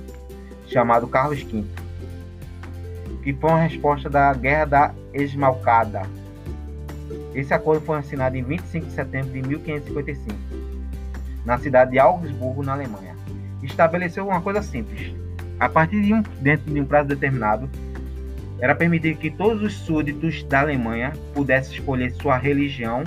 chamado 0.65 1.07
Carlos 1.07 1.41
V, 1.41 1.65
que 3.21 3.33
foi 3.33 3.49
uma 3.49 3.59
resposta 3.59 4.09
da 4.09 4.33
Guerra 4.33 4.63
da 4.63 4.93
Esmalcada. 5.13 6.03
Esse 7.35 7.53
acordo 7.53 7.81
foi 7.81 7.97
assinado 7.97 8.37
em 8.37 8.43
25 8.43 8.85
de 8.85 8.93
setembro 8.93 9.33
de 9.33 9.41
1555, 9.41 10.37
na 11.43 11.57
cidade 11.57 11.91
de 11.91 11.99
Augsburgo, 11.99 12.63
na 12.63 12.71
Alemanha. 12.71 13.13
Estabeleceu 13.61 14.25
uma 14.25 14.39
coisa 14.39 14.61
simples: 14.61 15.13
a 15.59 15.67
partir 15.67 16.01
de 16.01 16.13
um, 16.13 16.21
dentro 16.39 16.73
de 16.73 16.79
um 16.79 16.85
prazo 16.85 17.09
determinado, 17.09 17.69
era 18.61 18.73
permitido 18.73 19.19
que 19.19 19.29
todos 19.29 19.61
os 19.61 19.73
súditos 19.73 20.43
da 20.43 20.61
Alemanha 20.61 21.11
pudessem 21.33 21.73
escolher 21.77 22.11
sua 22.13 22.37
religião 22.37 23.03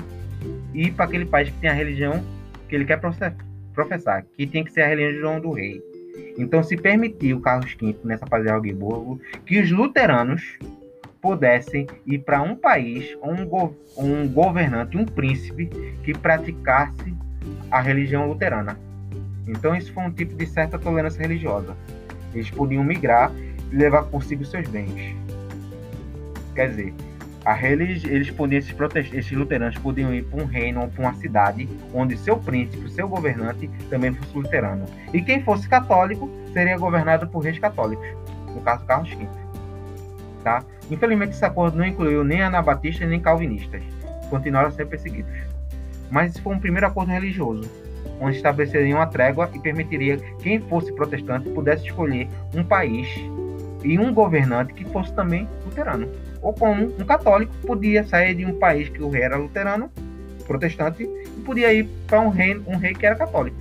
ir 0.74 0.92
para 0.92 1.04
aquele 1.04 1.24
país 1.24 1.50
que 1.50 1.56
tem 1.59 1.70
a 1.70 1.74
religião 1.74 2.22
que 2.68 2.74
ele 2.74 2.85
quer 2.85 3.00
professar, 3.74 4.24
que 4.37 4.46
tem 4.46 4.64
que 4.64 4.72
ser 4.72 4.83
a 4.83 4.88
religião 4.88 5.40
do 5.40 5.52
rei. 5.52 5.83
Então 6.38 6.62
se 6.62 6.76
permitiu 6.76 7.40
Carlos 7.40 7.74
V 7.74 7.96
nessa 8.04 8.26
fase 8.26 8.44
de 8.44 8.50
Augsburgo 8.50 9.20
que 9.44 9.61
os 9.61 9.70
luteranos 9.70 10.59
pudessem 11.20 11.87
ir 12.06 12.20
para 12.20 12.40
um 12.42 12.56
país 12.56 13.16
um, 13.22 13.44
go 13.44 13.74
um 13.96 14.26
governante, 14.26 14.96
um 14.96 15.04
príncipe 15.04 15.66
que 16.02 16.16
praticasse 16.16 17.14
a 17.70 17.80
religião 17.80 18.26
luterana. 18.26 18.78
Então 19.46 19.74
isso 19.74 19.92
foi 19.92 20.04
um 20.04 20.11
tipo 20.11 20.35
de 20.35 20.46
certa 20.46 20.78
tolerância 20.78 21.20
religiosa. 21.20 21.76
Eles 22.35 22.50
podiam 22.50 22.85
migrar 22.85 23.33
e 23.72 23.76
levar 23.76 24.04
consigo 24.04 24.44
seus 24.44 24.66
bens. 24.68 25.14
Quer 26.54 26.70
dizer, 26.70 26.94
a 27.44 27.53
religi 27.53 28.09
eles 28.09 28.31
podiam, 28.31 28.59
esses, 28.59 28.74
esses 29.12 29.33
luteranos 29.33 29.79
podiam 29.79 30.12
ir 30.12 30.24
para 30.24 30.42
um 30.42 30.46
reino 30.46 30.83
ou 30.83 30.88
para 30.88 31.03
uma 31.03 31.14
cidade 31.14 31.68
onde 31.94 32.16
seu 32.16 32.37
príncipe, 32.37 32.90
seu 32.90 33.09
governante, 33.09 33.68
também 33.88 34.12
fosse 34.12 34.37
luterano. 34.37 34.85
E 35.12 35.22
quem 35.22 35.42
fosse 35.42 35.68
católico 35.68 36.31
seria 36.53 36.76
governado 36.76 37.26
por 37.29 37.40
reis 37.40 37.59
católicos. 37.59 38.07
no 38.55 38.61
caso 38.61 38.85
Carlos 38.85 39.11
V. 39.11 39.26
Tá? 40.44 40.62
Infelizmente, 40.90 41.33
esse 41.33 41.44
acordo 41.44 41.79
não 41.79 41.85
incluiu 41.85 42.24
nem 42.24 42.42
anabatistas 42.42 43.09
nem 43.09 43.20
calvinistas, 43.20 43.83
continuaram 44.29 44.68
a 44.68 44.72
ser 44.72 44.87
perseguidos. 44.87 45.33
Mas 46.11 46.33
esse 46.33 46.42
foi 46.42 46.55
um 46.55 46.59
primeiro 46.59 46.87
acordo 46.87 47.11
religioso, 47.11 47.70
onde 48.20 48.37
estabeleceria 48.37 48.94
uma 48.94 49.07
trégua 49.07 49.48
e 49.55 49.59
permitiria 49.59 50.16
que 50.16 50.35
quem 50.42 50.61
fosse 50.61 50.92
protestante 50.92 51.48
pudesse 51.50 51.87
escolher 51.87 52.29
um 52.55 52.64
país 52.64 53.09
e 53.85 53.98
um 53.98 54.12
governante 54.12 54.74
que 54.74 54.85
fosse 54.87 55.12
também 55.14 55.48
luterano. 55.64 56.09
Ou 56.42 56.53
como 56.53 56.94
um 56.98 57.05
católico 57.05 57.53
podia 57.66 58.05
sair 58.05 58.35
de 58.35 58.44
um 58.46 58.59
país 58.59 58.88
que 58.88 59.03
o 59.03 59.11
rei 59.11 59.22
era 59.22 59.37
luterano, 59.37 59.90
protestante, 60.46 61.03
e 61.03 61.40
podia 61.44 61.72
ir 61.72 61.88
para 62.07 62.20
um 62.20 62.29
rei, 62.29 62.61
um 62.66 62.76
rei 62.76 62.94
que 62.94 63.07
era 63.07 63.14
católico. 63.14 63.57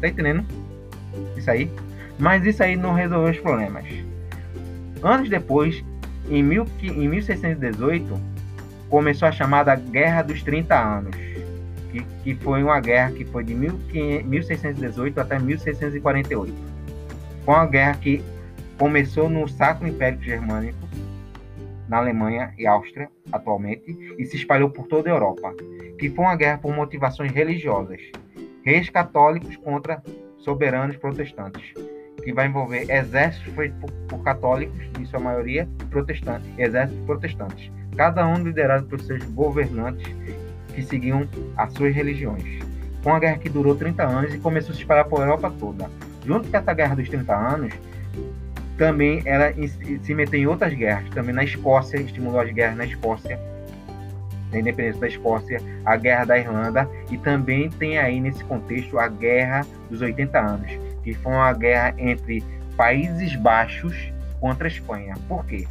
Tá 0.00 0.08
entendendo? 0.08 0.44
Isso 1.36 1.50
aí. 1.50 1.70
Mas 2.18 2.44
isso 2.46 2.62
aí 2.62 2.76
não 2.76 2.92
resolveu 2.94 3.32
os 3.32 3.38
problemas. 3.38 3.84
Anos 5.02 5.28
depois, 5.28 5.84
em, 6.30 6.42
mil, 6.42 6.66
em 6.82 7.08
1618, 7.08 8.32
começou 8.88 9.26
a 9.26 9.32
chamada 9.32 9.74
Guerra 9.74 10.22
dos 10.22 10.42
30 10.42 10.78
Anos, 10.78 11.16
que, 11.90 12.04
que 12.22 12.34
foi 12.36 12.62
uma 12.62 12.78
guerra 12.80 13.10
que 13.10 13.24
foi 13.24 13.42
de 13.42 13.54
1618 13.54 15.18
até 15.20 15.38
1648. 15.38 16.54
Foi 17.44 17.54
uma 17.54 17.66
guerra 17.66 17.94
que 17.94 18.22
começou 18.78 19.28
no 19.28 19.48
Sacro 19.48 19.88
Império 19.88 20.20
Germânico, 20.22 20.78
na 21.88 21.98
Alemanha 21.98 22.54
e 22.58 22.66
Áustria, 22.66 23.08
atualmente, 23.30 24.14
e 24.18 24.24
se 24.24 24.36
espalhou 24.36 24.70
por 24.70 24.86
toda 24.86 25.08
a 25.08 25.12
Europa, 25.12 25.54
que 25.98 26.10
foi 26.10 26.24
uma 26.24 26.36
guerra 26.36 26.58
por 26.58 26.74
motivações 26.74 27.32
religiosas, 27.32 28.00
reis 28.64 28.88
católicos 28.88 29.56
contra 29.56 30.02
soberanos 30.38 30.96
protestantes, 30.96 31.72
que 32.22 32.32
vai 32.32 32.46
envolver 32.46 32.90
exércitos 32.90 33.54
feitos 33.54 33.78
por, 33.80 33.90
por 34.08 34.24
católicos, 34.24 34.80
em 34.98 35.04
sua 35.04 35.20
maioria, 35.20 35.68
protestantes, 35.90 36.48
exércitos 36.58 37.04
protestantes, 37.04 37.70
cada 37.96 38.26
um 38.26 38.42
liderado 38.42 38.86
por 38.86 39.00
seus 39.00 39.22
governantes 39.24 40.06
que 40.74 40.82
seguiam 40.82 41.28
as 41.56 41.72
suas 41.72 41.94
religiões. 41.94 42.44
Foi 43.02 43.12
uma 43.12 43.18
guerra 43.18 43.38
que 43.38 43.48
durou 43.48 43.74
30 43.74 44.02
anos 44.02 44.34
e 44.34 44.38
começou 44.38 44.70
a 44.70 44.74
se 44.74 44.80
espalhar 44.80 45.04
por 45.04 45.20
Europa 45.20 45.52
toda. 45.58 45.90
Junto 46.24 46.48
com 46.48 46.56
essa 46.56 46.72
guerra 46.72 46.94
dos 46.94 47.08
30 47.08 47.34
anos, 47.34 47.74
também 48.82 49.22
ela 49.24 49.54
se 50.02 50.12
meteu 50.12 50.40
em 50.40 50.46
outras 50.48 50.74
guerras. 50.74 51.08
Também 51.10 51.32
na 51.32 51.44
Escócia, 51.44 51.98
estimulou 51.98 52.40
as 52.40 52.50
guerras 52.50 52.76
na 52.76 52.84
Escócia, 52.84 53.38
na 54.50 54.58
independência 54.58 55.00
da 55.00 55.06
Escócia, 55.06 55.60
a 55.84 55.94
guerra 55.94 56.24
da 56.24 56.36
Irlanda 56.36 56.90
e 57.08 57.16
também 57.16 57.70
tem 57.70 57.96
aí 57.98 58.18
nesse 58.18 58.42
contexto 58.42 58.98
a 58.98 59.06
guerra 59.06 59.64
dos 59.88 60.00
80 60.00 60.36
anos, 60.36 60.68
que 61.04 61.14
foi 61.14 61.30
uma 61.30 61.52
guerra 61.52 61.94
entre 61.96 62.42
Países 62.76 63.36
Baixos 63.36 64.12
contra 64.40 64.66
a 64.66 64.68
Espanha. 64.68 65.14
Por 65.28 65.46
quê? 65.46 65.68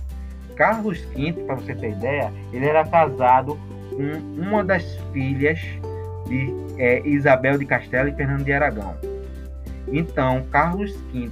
Carlos 0.56 1.02
V, 1.14 1.34
para 1.46 1.56
você 1.56 1.76
ter 1.76 1.92
ideia, 1.92 2.32
ele 2.54 2.66
era 2.66 2.88
casado 2.88 3.60
com 3.90 4.42
uma 4.42 4.64
das 4.64 4.86
filhas 5.12 5.60
de 6.30 6.54
é, 6.78 7.06
Isabel 7.06 7.58
de 7.58 7.66
Castela 7.66 8.10
e 8.10 8.16
Fernando 8.16 8.46
de 8.46 8.54
Aragão. 8.54 8.96
Então, 9.92 10.46
Carlos 10.50 10.96
V, 11.12 11.30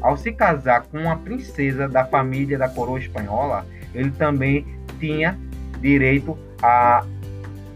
ao 0.00 0.16
se 0.16 0.32
casar 0.32 0.82
com 0.82 0.98
uma 0.98 1.16
princesa 1.16 1.88
da 1.88 2.04
família 2.04 2.58
da 2.58 2.68
coroa 2.68 2.98
espanhola, 2.98 3.66
ele 3.94 4.10
também 4.10 4.66
tinha 4.98 5.38
direito 5.80 6.36
a. 6.62 7.04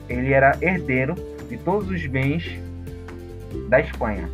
Ele 0.09 0.33
era 0.33 0.57
herdeiro 0.61 1.15
de 1.49 1.57
todos 1.57 1.89
os 1.91 2.07
bens 2.07 2.59
da 3.69 3.81
Espanha. 3.81 4.29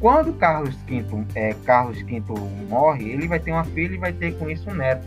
Quando 0.00 0.32
Carlos 0.34 0.74
V, 0.86 1.04
é, 1.34 1.54
Carlos 1.64 2.00
V 2.02 2.22
morre, 2.68 3.10
ele 3.10 3.26
vai 3.26 3.38
ter 3.38 3.52
uma 3.52 3.64
filha 3.64 3.94
e 3.94 3.98
vai 3.98 4.12
ter 4.12 4.36
com 4.36 4.50
isso 4.50 4.68
um 4.68 4.74
neto. 4.74 5.06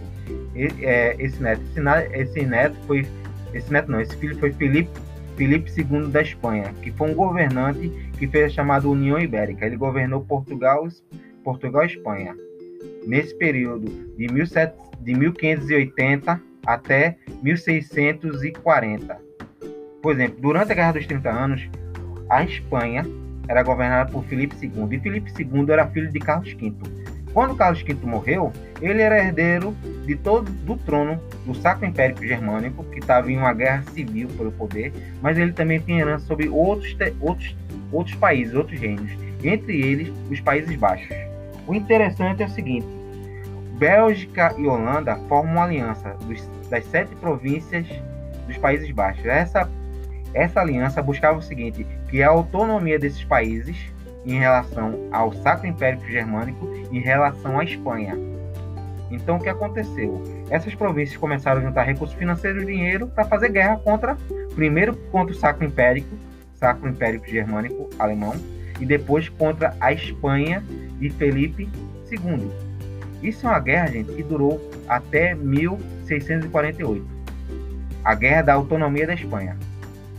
E, 0.55 0.67
é, 0.83 1.15
esse 1.19 1.41
neto, 1.41 1.61
esse, 1.71 2.13
esse, 2.13 2.45
neto 2.45 2.75
foi, 2.87 3.07
esse 3.53 3.71
neto 3.71 3.91
não, 3.91 4.01
esse 4.01 4.15
filho 4.17 4.37
foi 4.39 4.51
Felipe, 4.51 4.89
Felipe 5.35 5.71
II 5.77 6.07
da 6.07 6.21
Espanha, 6.21 6.73
que 6.81 6.91
foi 6.91 7.11
um 7.11 7.13
governante 7.13 7.89
que 8.17 8.27
fez 8.27 8.45
a 8.45 8.49
chamada 8.49 8.87
União 8.87 9.19
Ibérica. 9.19 9.65
Ele 9.65 9.77
governou 9.77 10.21
Portugal, 10.21 10.87
Portugal 11.43 11.83
e 11.83 11.87
Espanha. 11.87 12.35
Nesse 13.05 13.35
período 13.35 13.89
de, 14.17 14.27
17, 14.27 14.73
de 15.01 15.13
1580 15.15 16.41
até 16.65 17.17
1640. 17.41 19.19
Por 20.01 20.13
exemplo, 20.13 20.37
durante 20.39 20.71
a 20.71 20.75
Guerra 20.75 20.93
dos 20.93 21.05
30 21.05 21.29
Anos, 21.29 21.69
a 22.29 22.43
Espanha 22.43 23.05
era 23.47 23.63
governada 23.63 24.11
por 24.11 24.23
Filipe 24.25 24.55
II, 24.61 24.87
e 24.91 24.99
Filipe 24.99 25.31
II 25.37 25.65
era 25.69 25.87
filho 25.87 26.11
de 26.11 26.19
Carlos 26.19 26.53
V. 26.53 26.73
Quando 27.33 27.55
Carlos 27.55 27.81
V 27.81 27.95
morreu, 28.03 28.51
ele 28.81 29.01
era 29.01 29.17
herdeiro 29.17 29.75
de 30.05 30.15
todo 30.15 30.49
do 30.51 30.77
trono 30.77 31.19
do 31.45 31.53
Sacro 31.55 31.85
Império 31.85 32.15
Germânico, 32.25 32.83
que 32.85 32.99
estava 32.99 33.31
em 33.31 33.37
uma 33.37 33.53
guerra 33.53 33.83
civil 33.91 34.27
pelo 34.29 34.51
poder, 34.51 34.93
mas 35.21 35.37
ele 35.37 35.51
também 35.51 35.79
tinha 35.79 36.01
herança 36.01 36.25
sobre 36.25 36.49
outros, 36.49 36.95
outros, 37.19 37.55
outros 37.91 38.15
países, 38.15 38.53
outros 38.53 38.79
reinos, 38.79 39.11
entre 39.43 39.81
eles 39.81 40.13
os 40.29 40.39
Países 40.39 40.75
Baixos. 40.75 41.15
O 41.67 41.73
interessante 41.73 42.43
é 42.43 42.45
o 42.45 42.49
seguinte: 42.49 42.87
Bélgica 43.77 44.53
e 44.57 44.67
Holanda 44.67 45.15
formam 45.27 45.53
uma 45.53 45.63
aliança 45.63 46.15
dos, 46.25 46.41
das 46.69 46.85
sete 46.85 47.15
províncias 47.15 47.87
dos 48.47 48.57
Países 48.57 48.89
Baixos. 48.91 49.25
Essa, 49.25 49.69
essa 50.33 50.59
aliança 50.59 51.01
buscava 51.01 51.37
o 51.37 51.41
seguinte: 51.41 51.85
que 52.09 52.21
a 52.21 52.29
autonomia 52.29 52.99
desses 52.99 53.23
países 53.23 53.77
em 54.25 54.37
relação 54.37 55.07
ao 55.11 55.31
Sacro 55.33 55.67
Império 55.67 55.99
Germânico 56.07 56.67
em 56.91 56.99
relação 56.99 57.59
à 57.59 57.63
Espanha. 57.63 58.15
Então, 59.11 59.37
o 59.37 59.39
que 59.39 59.49
aconteceu? 59.49 60.21
Essas 60.49 60.75
províncias 60.75 61.17
começaram 61.17 61.61
a 61.61 61.63
juntar 61.63 61.83
recursos 61.83 62.15
financeiros 62.15 62.63
e 62.63 62.65
dinheiro 62.65 63.07
para 63.07 63.25
fazer 63.25 63.49
guerra 63.49 63.77
contra, 63.77 64.15
primeiro 64.53 64.95
contra 65.11 65.33
o 65.33 65.37
Sacro 65.37 65.65
Império, 65.65 66.05
Sacro 66.55 66.87
Império 66.87 67.21
Germânico 67.25 67.89
alemão, 67.97 68.35
e 68.79 68.85
depois 68.85 69.29
contra 69.29 69.75
a 69.79 69.91
Espanha 69.91 70.63
de 70.99 71.09
Felipe 71.09 71.69
II. 72.11 72.49
Isso 73.21 73.45
é 73.45 73.49
uma 73.49 73.59
guerra, 73.59 73.87
gente, 73.87 74.13
que 74.13 74.23
durou 74.23 74.71
até 74.87 75.35
1648. 75.35 77.05
A 78.03 78.15
Guerra 78.15 78.41
da 78.43 78.53
Autonomia 78.53 79.05
da 79.05 79.13
Espanha. 79.13 79.57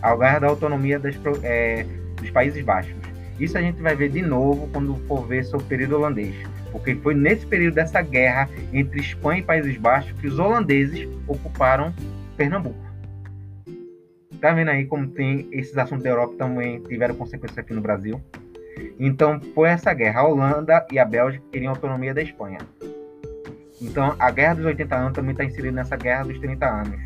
A 0.03 0.14
Guerra 0.14 0.38
da 0.40 0.46
Autonomia 0.49 0.99
das, 0.99 1.18
é, 1.42 1.87
dos 2.16 2.31
Países 2.31 2.62
Baixos. 2.64 2.94
Isso 3.38 3.57
a 3.57 3.62
gente 3.62 3.81
vai 3.81 3.96
ver 3.96 4.11
de 4.11 4.20
novo 4.20 4.68
quando 4.70 4.94
for 5.09 5.27
ver 5.27 5.44
sobre 5.44 5.64
o 5.64 5.68
período 5.68 5.96
holandês. 5.96 6.35
Porque 6.70 6.94
foi 6.96 7.14
nesse 7.14 7.46
período 7.46 7.75
dessa 7.75 8.03
guerra 8.03 8.49
entre 8.73 9.01
Espanha 9.01 9.40
e 9.40 9.42
Países 9.42 9.77
Baixos 9.79 10.12
que 10.20 10.27
os 10.27 10.38
holandeses 10.38 11.09
ocuparam 11.27 11.92
Pernambuco. 12.37 12.79
Tá 14.40 14.53
vendo 14.53 14.68
aí 14.68 14.87
como 14.87 15.07
tem 15.09 15.49
esses 15.53 15.77
assuntos 15.77 16.05
da 16.05 16.11
Europa 16.11 16.35
também 16.38 16.81
tiveram 16.83 17.14
consequências 17.14 17.59
aqui 17.59 17.75
no 17.75 17.81
Brasil? 17.81 18.20
Então 19.01 19.41
foi 19.55 19.71
essa 19.71 19.95
guerra. 19.95 20.21
A 20.21 20.29
Holanda 20.29 20.87
e 20.93 20.99
a 20.99 21.05
Bélgica 21.07 21.43
queriam 21.51 21.71
autonomia 21.71 22.13
da 22.13 22.21
Espanha. 22.21 22.59
Então, 23.81 24.15
a 24.19 24.31
Guerra 24.31 24.57
dos 24.57 24.67
80 24.67 24.95
anos 24.95 25.13
também 25.15 25.31
está 25.33 25.43
inserida 25.43 25.73
nessa 25.73 25.97
Guerra 25.97 26.25
dos 26.25 26.39
30 26.39 26.67
anos. 26.67 27.01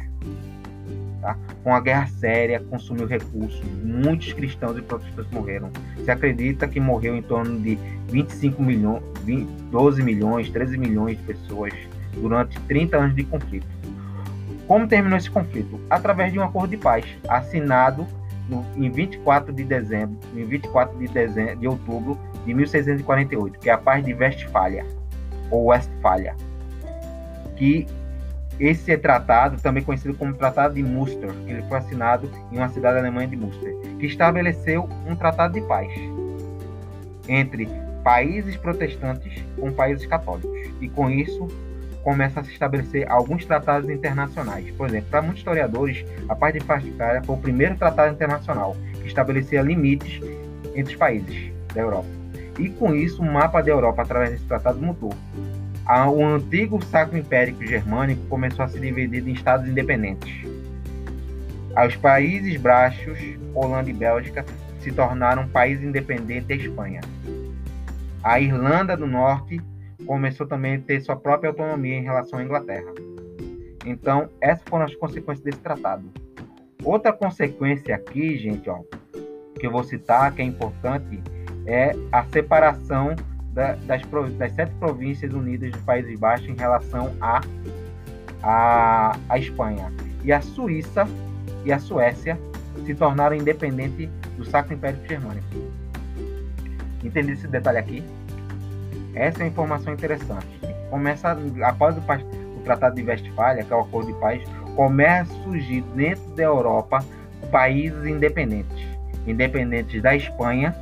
Tá? 1.21 1.39
Uma 1.65 1.81
guerra 1.81 2.09
séria, 2.09 2.59
consumiu 2.69 3.07
recursos, 3.07 3.63
muitos 3.85 4.33
cristãos 4.33 4.77
e 4.77 4.83
protestantes 4.83 5.31
morreram. 5.33 5.71
Se 6.05 6.11
acredita 6.11 6.67
que 6.67 6.81
morreu 6.81 7.17
em 7.17 7.23
torno 7.23 7.61
de 7.61 7.79
25 8.11 8.61
milhões, 8.61 9.03
20, 9.23 9.49
12 9.71 10.03
milhões, 10.03 10.51
13 10.51 10.77
milhões 10.77 11.17
de 11.17 11.23
pessoas 11.23 11.73
durante 12.15 12.59
30 12.63 12.97
anos 12.97 13.15
de 13.15 13.23
conflito. 13.23 13.67
Como 14.67 14.89
terminou 14.89 15.17
esse 15.17 15.31
conflito? 15.31 15.81
Através 15.89 16.33
de 16.33 16.41
um 16.41 16.43
acordo 16.43 16.71
de 16.71 16.77
paz 16.77 17.07
assinado 17.29 18.05
no, 18.49 18.65
em 18.77 18.91
24 18.91 19.53
de 19.53 19.65
dezembro, 19.65 20.19
em 20.35 20.45
24 20.45 20.99
de, 20.99 21.09
dezembro, 21.09 21.57
de 21.57 21.69
outubro 21.69 22.19
de 22.45 22.55
1648, 22.55 23.59
que 23.59 23.71
é 23.71 23.73
a 23.73 23.79
Paz 23.79 24.05
de 24.05 24.13
Westfália 24.15 24.85
ou 25.51 25.67
Westfália 25.67 26.35
que 27.57 27.87
esse 28.59 28.97
tratado, 28.97 29.61
também 29.61 29.83
conhecido 29.83 30.15
como 30.15 30.33
Tratado 30.35 30.75
de 30.75 30.83
Münster, 30.83 31.31
ele 31.47 31.63
foi 31.63 31.79
assinado 31.79 32.31
em 32.53 32.57
uma 32.57 32.69
cidade 32.69 32.99
alemã 32.99 33.27
de 33.27 33.37
Münster, 33.37 33.75
que 33.99 34.07
estabeleceu 34.07 34.89
um 35.07 35.17
tratado 35.17 35.55
de 35.55 35.61
paz 35.67 35.91
entre 37.29 37.69
países 38.05 38.57
protestantes 38.57 39.43
com 39.59 39.73
países 39.73 40.07
católicos. 40.07 40.51
E 40.81 40.89
com 40.89 41.11
isso 41.11 41.49
começa 42.05 42.41
a 42.41 42.45
se 42.45 42.53
estabelecer 42.53 43.11
alguns 43.11 43.45
tratados 43.45 43.91
internacionais. 43.91 44.71
Por 44.73 44.89
exemplo, 44.89 45.09
para 45.11 45.23
muitos 45.23 45.41
historiadores, 45.41 46.05
a 46.29 46.37
paz 46.37 46.53
de 46.53 46.61
Westfália 46.61 47.23
foi 47.25 47.35
o 47.35 47.39
primeiro 47.39 47.77
tratado 47.77 48.13
internacional 48.15 48.77
que 49.01 49.09
estabelecia 49.09 49.63
limites 49.63 50.21
entre 50.75 50.93
os 50.93 50.97
países 50.97 51.51
da 51.75 51.81
Europa. 51.81 52.09
E 52.59 52.69
com 52.69 52.95
isso, 52.95 53.21
o 53.21 53.25
mapa 53.25 53.61
da 53.63 53.71
Europa, 53.71 54.03
através 54.03 54.31
desse 54.31 54.45
tratado, 54.45 54.79
mudou 54.79 55.13
o 55.87 56.25
antigo 56.25 56.83
Sacro 56.87 57.19
Império 57.19 57.55
Germânico 57.61 58.27
começou 58.29 58.65
a 58.65 58.69
se 58.69 58.81
dividir 58.81 59.27
em 59.29 59.33
estados 59.33 59.69
independentes. 59.69 60.47
Os 61.87 61.97
Países 61.97 62.57
Baixos, 62.59 63.19
Holanda 63.55 63.91
e 63.91 63.93
Bélgica 63.93 64.47
se 64.81 64.91
tornaram 64.93 65.47
países 65.49 65.85
independentes 65.85 66.47
da 66.47 66.55
Espanha. 66.55 67.01
A 68.23 68.41
Irlanda 68.41 68.97
do 68.97 69.07
Norte 69.07 69.61
começou 70.07 70.47
também 70.47 70.77
a 70.77 70.81
ter 70.81 71.01
sua 71.01 71.17
própria 71.17 71.51
autonomia 71.51 71.97
em 71.97 72.03
relação 72.03 72.39
à 72.39 72.43
Inglaterra. 72.43 72.93
Então, 73.85 74.29
essas 74.41 74.67
foram 74.69 74.85
as 74.85 74.95
consequências 74.95 75.45
desse 75.45 75.59
tratado. 75.59 76.05
Outra 76.83 77.13
consequência 77.13 77.95
aqui, 77.95 78.39
gente, 78.39 78.69
ó, 78.69 78.81
que 79.59 79.67
eu 79.67 79.71
vou 79.71 79.85
citar, 79.85 80.33
que 80.35 80.43
é 80.43 80.45
importante, 80.45 81.23
é 81.67 81.93
a 82.13 82.25
separação 82.25 83.15
da, 83.53 83.75
das, 83.75 84.03
das, 84.37 84.53
sete 84.53 84.75
províncias 84.75 85.33
unidas 85.33 85.71
dos 85.71 85.81
Países 85.83 86.19
Baixos 86.19 86.49
em 86.49 86.55
relação 86.55 87.15
à 87.21 87.41
a, 88.43 89.13
a, 89.13 89.19
a, 89.29 89.39
Espanha. 89.39 89.93
E 90.23 90.33
a 90.33 90.41
Suíça 90.41 91.07
e 91.65 91.73
a 91.73 91.79
Suécia 91.79 92.39
se 92.85 92.95
tornaram 92.95 93.37
independentes 93.37 94.09
do 94.37 94.45
Sacro 94.45 94.75
Império 94.75 94.99
Germânico. 95.07 95.47
Entendi 97.03 97.33
esse 97.33 97.47
detalhe 97.47 97.79
aqui? 97.79 98.05
Essa 99.15 99.39
é 99.39 99.43
uma 99.45 99.49
informação 99.49 99.93
interessante. 99.93 100.47
Começa 100.91 101.37
após 101.63 101.97
o, 101.97 102.01
o 102.01 102.63
Tratado 102.65 102.97
de 102.97 103.03
Westfália, 103.03 103.65
que 103.65 103.73
é 103.73 103.77
o 103.77 103.81
Acordo 103.81 104.13
de 104.13 104.19
Paz, 104.21 104.43
começa 104.75 105.33
a 105.33 105.43
surgir 105.45 105.83
dentro 105.95 106.25
da 106.35 106.43
Europa 106.43 107.05
países 107.51 108.05
independentes, 108.07 108.87
independentes 109.27 110.03
da 110.03 110.17
Espanha, 110.17 110.75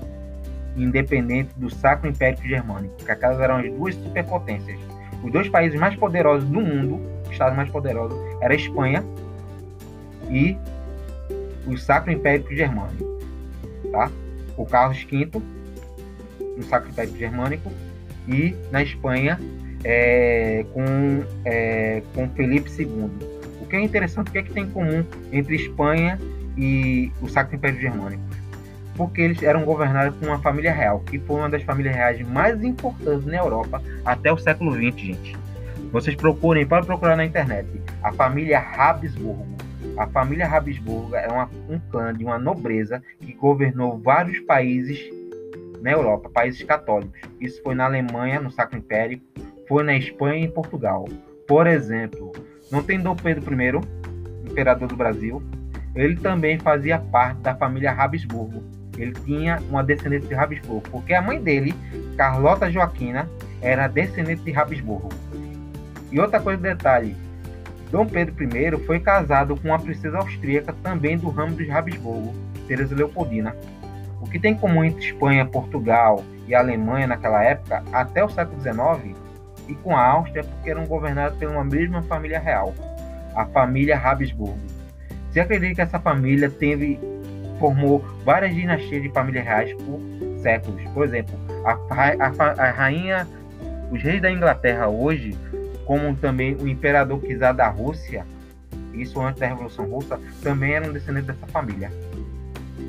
independentes 0.76 1.54
do 1.56 1.68
Sacro 1.68 2.08
Império 2.08 2.42
Germânico, 2.42 2.96
que 2.96 3.10
aquelas 3.10 3.38
eram 3.40 3.56
as 3.56 3.70
duas 3.70 3.94
superpotências. 3.94 4.78
Os 5.22 5.30
dois 5.30 5.48
países 5.48 5.78
mais 5.78 5.94
poderosos 5.94 6.48
do 6.48 6.60
mundo, 6.60 7.00
os 7.24 7.30
estados 7.30 7.56
mais 7.56 7.70
poderosos, 7.70 8.18
era 8.40 8.54
a 8.54 8.56
Espanha 8.56 9.04
e 10.30 10.56
o 11.66 11.76
Sacro 11.76 12.10
Império 12.10 12.46
Germânico, 12.54 13.04
tá? 13.92 14.10
O 14.56 14.64
Carlos 14.64 15.02
V, 15.04 15.30
no 16.56 16.62
Sacro 16.64 16.90
Império 16.90 17.16
Germânico, 17.16 17.70
e 18.28 18.54
na 18.70 18.82
Espanha 18.82 19.38
é, 19.84 20.64
com, 20.72 21.24
é, 21.44 22.02
com 22.14 22.28
Felipe 22.30 22.70
II. 22.78 23.10
O 23.60 23.66
que 23.66 23.76
é 23.76 23.80
interessante, 23.80 24.28
o 24.28 24.32
que 24.32 24.38
é 24.38 24.42
que 24.42 24.52
tem 24.52 24.64
em 24.64 24.70
comum 24.70 25.04
entre 25.32 25.56
Espanha 25.56 26.18
e 26.56 27.10
o 27.20 27.28
Sacro 27.28 27.56
Império 27.56 27.80
Germânico? 27.80 28.22
Porque 28.96 29.22
eles 29.22 29.42
eram 29.42 29.64
governados 29.64 30.16
por 30.18 30.28
uma 30.28 30.38
família 30.38 30.72
real, 30.72 31.00
que 31.00 31.18
foi 31.18 31.36
uma 31.36 31.48
das 31.48 31.62
famílias 31.62 31.94
reais 31.94 32.20
mais 32.28 32.62
importantes 32.62 33.24
na 33.24 33.38
Europa 33.38 33.82
até 34.04 34.30
o 34.30 34.36
século 34.36 34.74
XX, 34.74 35.00
gente. 35.00 35.36
Vocês 35.90 36.14
procurem, 36.14 36.66
podem 36.66 36.86
procurar 36.86 37.16
na 37.16 37.24
internet, 37.24 37.68
a 38.02 38.12
família 38.12 38.58
Habsburgo. 38.58 39.46
A 39.96 40.06
família 40.06 40.46
Habsburgo 40.46 41.14
é 41.14 41.28
uma, 41.28 41.50
um 41.68 41.78
clã 41.90 42.14
de 42.14 42.24
uma 42.24 42.38
nobreza 42.38 43.02
que 43.18 43.32
governou 43.32 43.98
vários 43.98 44.38
países 44.40 44.98
na 45.82 45.90
Europa, 45.90 46.30
países 46.32 46.62
católicos. 46.62 47.20
Isso 47.40 47.62
foi 47.62 47.74
na 47.74 47.84
Alemanha, 47.84 48.40
no 48.40 48.50
Sacro 48.50 48.78
Império, 48.78 49.20
foi 49.68 49.82
na 49.82 49.96
Espanha 49.96 50.44
e 50.44 50.48
Portugal. 50.48 51.06
Por 51.46 51.66
exemplo, 51.66 52.32
não 52.70 52.82
tem 52.82 53.00
Dom 53.00 53.16
Pedro 53.16 53.52
I, 53.52 53.80
imperador 54.48 54.88
do 54.88 54.96
Brasil, 54.96 55.42
ele 55.94 56.16
também 56.16 56.58
fazia 56.58 56.98
parte 56.98 57.40
da 57.40 57.54
família 57.54 57.92
Habsburgo. 57.92 58.62
Ele 58.96 59.12
tinha 59.12 59.58
uma 59.68 59.82
descendente 59.82 60.26
de 60.26 60.34
Habsburgo, 60.34 60.82
porque 60.90 61.14
a 61.14 61.20
mãe 61.20 61.40
dele, 61.40 61.74
Carlota 62.16 62.70
Joaquina, 62.70 63.28
era 63.60 63.88
descendente 63.88 64.42
de 64.42 64.54
Habsburgo. 64.54 65.08
E 66.10 66.20
outra 66.20 66.40
coisa, 66.40 66.60
detalhe, 66.60 67.16
Dom 67.90 68.06
Pedro 68.06 68.34
I 68.42 68.86
foi 68.86 69.00
casado 69.00 69.56
com 69.56 69.68
uma 69.68 69.78
princesa 69.78 70.18
austríaca 70.18 70.74
também 70.82 71.18
do 71.18 71.28
ramo 71.28 71.56
dos 71.56 71.68
Habsburgo, 71.68 72.34
Teresa 72.66 72.94
Leopoldina. 72.94 73.54
O 74.22 74.26
que 74.26 74.38
tem 74.38 74.52
em 74.52 74.56
comum 74.56 74.84
entre 74.84 75.04
Espanha, 75.04 75.44
Portugal 75.44 76.24
e 76.46 76.54
Alemanha 76.54 77.08
naquela 77.08 77.42
época, 77.42 77.82
até 77.92 78.24
o 78.24 78.28
século 78.28 78.62
XIX, 78.62 79.16
e 79.68 79.74
com 79.74 79.96
a 79.96 80.06
Áustria, 80.06 80.40
é 80.40 80.44
porque 80.44 80.70
eram 80.70 80.86
governados 80.86 81.36
por 81.36 81.48
uma 81.48 81.64
mesma 81.64 82.02
família 82.02 82.38
real, 82.38 82.72
a 83.34 83.44
família 83.46 83.98
Habsburgo. 83.98 84.56
Se 85.32 85.40
acredita 85.40 85.74
que 85.74 85.80
essa 85.80 85.98
família 85.98 86.48
teve, 86.48 87.00
formou 87.58 88.04
várias 88.24 88.54
dinastias 88.54 89.02
de 89.02 89.08
famílias 89.10 89.44
reais 89.44 89.74
por 89.74 90.00
séculos. 90.40 90.82
Por 90.94 91.04
exemplo, 91.04 91.34
a, 91.64 91.72
a, 91.90 92.68
a 92.68 92.70
rainha, 92.70 93.26
os 93.90 94.00
reis 94.02 94.22
da 94.22 94.30
Inglaterra 94.30 94.88
hoje, 94.88 95.36
como 95.84 96.14
também 96.14 96.54
o 96.54 96.68
imperador 96.68 97.20
czar 97.22 97.54
da 97.54 97.68
Rússia, 97.68 98.24
isso 98.94 99.20
antes 99.20 99.40
da 99.40 99.46
Revolução 99.48 99.86
Russa, 99.86 100.20
também 100.42 100.74
eram 100.74 100.92
descendentes 100.92 101.28
dessa 101.28 101.46
família. 101.46 101.90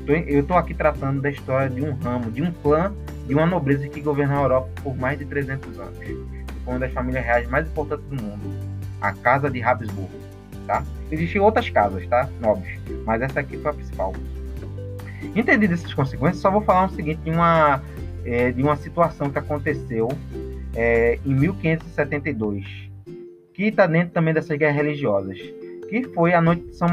Eu 0.06 0.40
estou 0.40 0.56
aqui 0.56 0.74
tratando 0.74 1.20
da 1.20 1.30
história 1.30 1.68
de 1.68 1.82
um 1.82 1.94
ramo, 1.94 2.30
de 2.30 2.42
um 2.42 2.52
clã, 2.52 2.92
de 3.26 3.34
uma 3.34 3.46
nobreza 3.46 3.88
que 3.88 4.00
governou 4.00 4.38
a 4.38 4.42
Europa 4.42 4.68
por 4.82 4.96
mais 4.96 5.18
de 5.18 5.24
300 5.24 5.78
anos. 5.78 5.98
Foi 5.98 6.74
uma 6.74 6.78
das 6.78 6.92
famílias 6.92 7.24
reais 7.24 7.48
mais 7.48 7.66
importantes 7.66 8.06
do 8.06 8.22
mundo, 8.22 8.50
a 9.00 9.12
Casa 9.12 9.50
de 9.50 9.62
Habsburgo. 9.62 10.10
Tá? 10.66 10.82
Existiam 11.10 11.44
outras 11.44 11.68
casas, 11.68 12.06
tá? 12.06 12.28
Nobres, 12.40 12.78
mas 13.04 13.20
essa 13.20 13.40
aqui 13.40 13.58
foi 13.58 13.70
a 13.70 13.74
principal. 13.74 14.14
Entendido 15.34 15.74
essas 15.74 15.92
consequências, 15.92 16.40
só 16.40 16.50
vou 16.50 16.62
falar 16.62 16.86
o 16.86 16.90
seguinte 16.90 17.20
de 17.22 17.30
uma, 17.30 17.82
é, 18.24 18.50
de 18.50 18.62
uma 18.62 18.76
situação 18.76 19.30
que 19.30 19.38
aconteceu 19.38 20.08
é, 20.74 21.18
em 21.24 21.34
1572, 21.34 22.64
que 23.52 23.64
está 23.64 23.86
dentro 23.86 24.12
também 24.12 24.32
dessas 24.32 24.56
guerras 24.56 24.76
religiosas 24.76 25.38
que 26.02 26.08
foi 26.12 26.34
a 26.34 26.40
noite 26.40 26.64
de 26.64 26.74
São, 26.74 26.88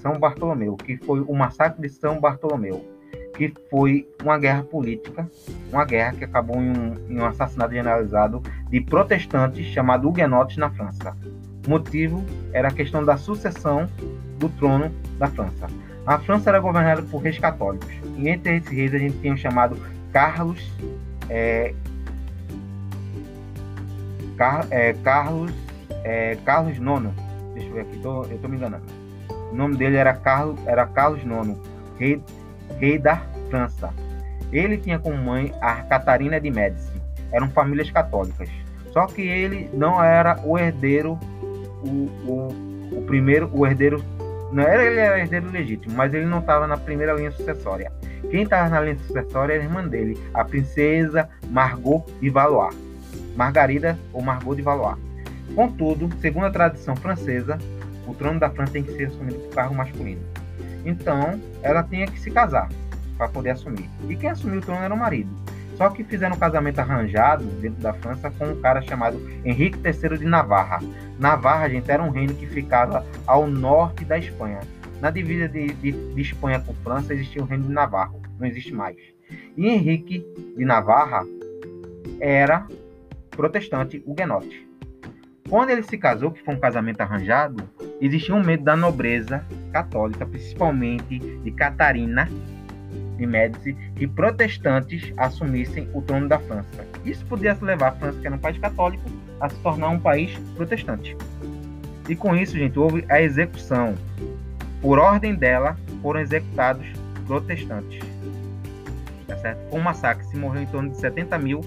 São 0.00 0.18
Bartolomeu, 0.20 0.76
que 0.76 0.96
foi 0.98 1.20
o 1.22 1.34
massacre 1.34 1.82
de 1.82 1.88
São 1.88 2.20
Bartolomeu, 2.20 2.88
que 3.36 3.52
foi 3.68 4.08
uma 4.22 4.38
guerra 4.38 4.62
política, 4.62 5.28
uma 5.72 5.84
guerra 5.84 6.12
que 6.12 6.22
acabou 6.22 6.62
em 6.62 6.70
um, 6.70 6.94
em 7.08 7.18
um 7.18 7.26
assassinato 7.26 7.72
generalizado 7.72 8.40
de 8.70 8.80
protestantes 8.80 9.66
chamados 9.66 10.08
huguenotes 10.08 10.56
na 10.58 10.70
França. 10.70 11.16
O 11.66 11.70
motivo 11.70 12.24
era 12.52 12.68
a 12.68 12.70
questão 12.70 13.04
da 13.04 13.16
sucessão 13.16 13.88
do 14.38 14.48
trono 14.48 14.92
da 15.18 15.26
França. 15.26 15.66
A 16.06 16.16
França 16.20 16.50
era 16.50 16.60
governada 16.60 17.02
por 17.02 17.18
reis 17.18 17.38
católicos, 17.40 17.90
e 18.16 18.28
entre 18.28 18.58
esses 18.58 18.70
reis 18.70 18.94
a 18.94 18.98
gente 18.98 19.18
tinha 19.18 19.34
o 19.34 19.36
chamado 19.36 19.76
Carlos, 20.12 20.62
é, 21.28 21.74
Car, 24.36 24.68
é, 24.70 24.92
Carlos, 24.92 25.50
é, 26.04 26.38
Carlos 26.44 26.76
IX, 26.76 27.23
Deixa 27.54 27.68
eu 27.68 27.74
ver 27.74 27.80
aqui, 27.82 27.98
tô, 27.98 28.24
eu 28.24 28.38
tô 28.38 28.48
me 28.48 28.56
enganando. 28.56 28.84
O 29.50 29.54
nome 29.54 29.76
dele 29.76 29.96
era 29.96 30.12
Carlos, 30.12 30.58
era 30.66 30.86
Carlos 30.86 31.20
IX, 31.22 31.56
rei, 31.98 32.20
rei 32.78 32.98
da 32.98 33.16
França. 33.48 33.94
Ele 34.52 34.76
tinha 34.76 34.98
como 34.98 35.16
mãe 35.16 35.52
a 35.60 35.76
Catarina 35.82 36.40
de 36.40 36.50
Médici. 36.50 36.92
Eram 37.32 37.48
famílias 37.50 37.90
católicas. 37.90 38.48
Só 38.92 39.06
que 39.06 39.22
ele 39.22 39.68
não 39.72 40.02
era 40.02 40.40
o 40.44 40.56
herdeiro, 40.56 41.18
o, 41.82 41.88
o, 42.26 42.98
o 42.98 43.02
primeiro, 43.06 43.50
o 43.52 43.66
herdeiro. 43.66 44.04
Não 44.52 44.62
era 44.62 44.84
ele 44.84 45.00
era 45.00 45.18
herdeiro 45.18 45.50
legítimo, 45.50 45.94
mas 45.96 46.14
ele 46.14 46.26
não 46.26 46.38
estava 46.38 46.66
na 46.66 46.76
primeira 46.76 47.12
linha 47.12 47.32
sucessória. 47.32 47.90
Quem 48.30 48.44
estava 48.44 48.68
na 48.68 48.80
linha 48.80 48.96
sucessória 48.98 49.54
era 49.54 49.62
a 49.62 49.66
irmã 49.66 49.86
dele, 49.86 50.18
a 50.32 50.44
princesa 50.44 51.28
Margot 51.50 52.04
de 52.20 52.30
Valois. 52.30 52.76
Margarida 53.36 53.98
ou 54.12 54.22
Margot 54.22 54.54
de 54.54 54.62
Valois. 54.62 54.96
Contudo, 55.54 56.10
segundo 56.20 56.46
a 56.46 56.50
tradição 56.50 56.96
francesa, 56.96 57.58
o 58.06 58.14
trono 58.14 58.40
da 58.40 58.50
França 58.50 58.72
tem 58.72 58.82
que 58.82 58.92
ser 58.92 59.06
assumido 59.06 59.38
por 59.38 59.54
cargo 59.54 59.74
masculino. 59.74 60.22
Então, 60.84 61.40
ela 61.62 61.82
tinha 61.82 62.06
que 62.06 62.20
se 62.20 62.30
casar 62.30 62.68
para 63.16 63.28
poder 63.28 63.50
assumir. 63.50 63.88
E 64.08 64.16
quem 64.16 64.30
assumiu 64.30 64.58
o 64.58 64.62
trono 64.62 64.82
era 64.82 64.92
o 64.92 64.98
marido. 64.98 65.30
Só 65.76 65.88
que 65.90 66.04
fizeram 66.04 66.36
um 66.36 66.38
casamento 66.38 66.78
arranjado 66.78 67.44
dentro 67.60 67.82
da 67.82 67.92
França 67.94 68.30
com 68.30 68.46
um 68.46 68.60
cara 68.60 68.80
chamado 68.82 69.20
Henrique 69.44 69.78
III 69.78 70.18
de 70.18 70.24
Navarra. 70.24 70.80
Navarra, 71.18 71.68
gente, 71.68 71.90
era 71.90 72.02
um 72.02 72.10
reino 72.10 72.34
que 72.34 72.46
ficava 72.46 73.04
ao 73.26 73.46
norte 73.46 74.04
da 74.04 74.18
Espanha. 74.18 74.60
Na 75.00 75.10
divisa 75.10 75.48
de, 75.48 75.66
de, 75.74 75.92
de 75.92 76.20
Espanha 76.20 76.60
com 76.60 76.72
França 76.74 77.12
existia 77.12 77.42
o 77.42 77.46
reino 77.46 77.64
de 77.64 77.72
Navarra, 77.72 78.14
não 78.38 78.46
existe 78.46 78.72
mais. 78.72 78.96
E 79.56 79.68
Henrique 79.68 80.24
de 80.56 80.64
Navarra 80.64 81.24
era 82.20 82.66
protestante 83.30 84.02
huguenote. 84.06 84.66
Quando 85.54 85.70
ele 85.70 85.84
se 85.84 85.96
casou, 85.96 86.32
que 86.32 86.42
foi 86.42 86.52
um 86.52 86.58
casamento 86.58 87.00
arranjado, 87.00 87.62
existia 88.00 88.34
um 88.34 88.42
medo 88.42 88.64
da 88.64 88.74
nobreza 88.74 89.44
católica, 89.72 90.26
principalmente 90.26 91.20
de 91.20 91.50
Catarina 91.52 92.28
de 93.16 93.24
Médici, 93.24 93.76
que 93.94 94.04
protestantes 94.04 95.12
assumissem 95.16 95.88
o 95.94 96.02
trono 96.02 96.26
da 96.26 96.40
França. 96.40 96.84
Isso 97.04 97.24
podia 97.26 97.56
levar 97.62 97.90
a 97.90 97.92
França, 97.92 98.18
que 98.18 98.26
era 98.26 98.34
um 98.34 98.38
país 98.40 98.58
católico, 98.58 99.04
a 99.40 99.48
se 99.48 99.54
tornar 99.60 99.90
um 99.90 100.00
país 100.00 100.36
protestante. 100.56 101.16
E 102.08 102.16
com 102.16 102.34
isso, 102.34 102.58
gente, 102.58 102.76
houve 102.76 103.04
a 103.08 103.22
execução. 103.22 103.94
Por 104.82 104.98
ordem 104.98 105.36
dela, 105.36 105.76
foram 106.02 106.18
executados 106.18 106.84
protestantes. 107.28 108.00
Tá 109.28 109.36
certo? 109.36 109.70
Foi 109.70 109.78
um 109.78 109.82
massacre, 109.84 110.26
se 110.26 110.36
morreu 110.36 110.62
em 110.62 110.66
torno 110.66 110.90
de 110.90 110.96
70 110.96 111.38
mil 111.38 111.60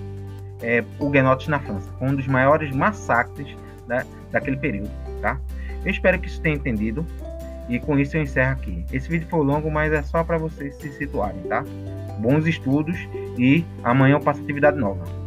é, 0.62 0.84
huguenotes 1.00 1.48
na 1.48 1.58
França. 1.58 1.90
Foi 1.98 2.10
um 2.10 2.16
dos 2.16 2.28
maiores 2.28 2.70
massacres 2.76 3.56
da, 3.88 4.06
daquele 4.32 4.58
período, 4.58 4.90
tá? 5.22 5.40
Eu 5.84 5.92
espero 5.92 6.20
que 6.20 6.28
isso 6.28 6.42
tenha 6.42 6.56
entendido 6.56 7.06
e 7.70 7.80
com 7.80 7.98
isso 8.00 8.18
eu 8.18 8.22
encerro 8.22 8.52
aqui. 8.52 8.86
Esse 8.92 9.10
vídeo 9.10 9.28
foi 9.30 9.44
longo, 9.44 9.70
mas 9.70 9.92
é 9.92 10.02
só 10.02 10.24
para 10.24 10.38
vocês 10.38 10.76
se 10.76 10.92
situarem, 10.94 11.42
tá? 11.44 11.64
Bons 12.20 12.46
estudos 12.46 12.98
e 13.38 13.64
amanhã 13.84 14.16
eu 14.16 14.20
passo 14.20 14.42
atividade 14.42 14.78
nova. 14.78 15.27